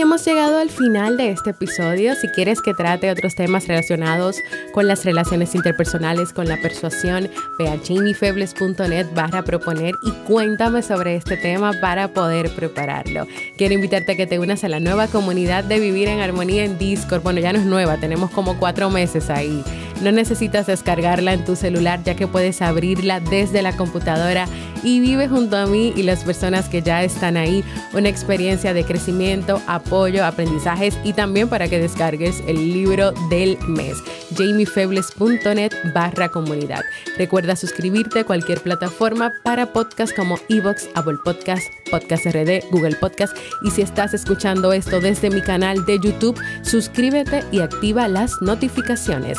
Hemos 0.00 0.24
llegado 0.24 0.58
al 0.58 0.70
final 0.70 1.16
de 1.16 1.30
este 1.30 1.50
episodio. 1.50 2.14
Si 2.14 2.28
quieres 2.28 2.60
que 2.62 2.74
trate 2.74 3.10
otros 3.10 3.34
temas 3.34 3.68
relacionados 3.68 4.36
con 4.72 4.86
las 4.86 5.04
relaciones 5.04 5.54
interpersonales, 5.54 6.32
con 6.32 6.48
la 6.48 6.56
persuasión, 6.56 7.28
ve 7.58 7.68
a 7.68 7.78
jamiefebles.net 7.78 9.08
barra 9.14 9.42
proponer 9.42 9.94
y 10.02 10.12
cuéntame 10.26 10.82
sobre 10.82 11.16
este 11.16 11.36
tema 11.36 11.72
para 11.80 12.08
poder 12.08 12.54
prepararlo. 12.54 13.26
Quiero 13.58 13.74
invitarte 13.74 14.12
a 14.12 14.16
que 14.16 14.26
te 14.26 14.38
unas 14.38 14.64
a 14.64 14.68
la 14.68 14.80
nueva 14.80 15.06
comunidad 15.08 15.64
de 15.64 15.78
Vivir 15.78 16.08
en 16.08 16.20
Armonía 16.20 16.64
en 16.64 16.78
Discord. 16.78 17.22
Bueno, 17.22 17.40
ya 17.40 17.52
no 17.52 17.58
es 17.58 17.66
nueva, 17.66 17.98
tenemos 17.98 18.30
como 18.30 18.58
cuatro 18.58 18.90
meses 18.90 19.28
ahí. 19.28 19.62
No 20.00 20.12
necesitas 20.12 20.66
descargarla 20.66 21.34
en 21.34 21.44
tu 21.44 21.56
celular 21.56 22.02
ya 22.04 22.14
que 22.14 22.26
puedes 22.26 22.62
abrirla 22.62 23.20
desde 23.20 23.62
la 23.62 23.76
computadora 23.76 24.46
y 24.82 25.00
vive 25.00 25.28
junto 25.28 25.56
a 25.56 25.66
mí 25.66 25.92
y 25.94 26.02
las 26.02 26.24
personas 26.24 26.68
que 26.68 26.82
ya 26.82 27.04
están 27.04 27.36
ahí 27.36 27.62
una 27.92 28.08
experiencia 28.08 28.72
de 28.72 28.84
crecimiento, 28.84 29.60
apoyo, 29.66 30.24
aprendizajes 30.24 30.98
y 31.04 31.12
también 31.12 31.48
para 31.48 31.68
que 31.68 31.78
descargues 31.78 32.42
el 32.46 32.72
libro 32.72 33.12
del 33.28 33.58
mes, 33.68 33.98
jamiefebles.net 34.36 35.72
barra 35.94 36.30
comunidad. 36.30 36.82
Recuerda 37.18 37.56
suscribirte 37.56 38.20
a 38.20 38.24
cualquier 38.24 38.60
plataforma 38.60 39.32
para 39.44 39.72
podcast 39.72 40.14
como 40.16 40.38
Evox, 40.48 40.88
Apple 40.94 41.18
Podcast, 41.24 41.64
Podcast 41.90 42.26
RD, 42.26 42.70
Google 42.70 42.96
Podcast 42.96 43.36
y 43.62 43.70
si 43.70 43.82
estás 43.82 44.14
escuchando 44.14 44.72
esto 44.72 45.00
desde 45.00 45.30
mi 45.30 45.42
canal 45.42 45.84
de 45.84 45.98
YouTube, 45.98 46.40
suscríbete 46.62 47.44
y 47.52 47.60
activa 47.60 48.08
las 48.08 48.40
notificaciones. 48.40 49.38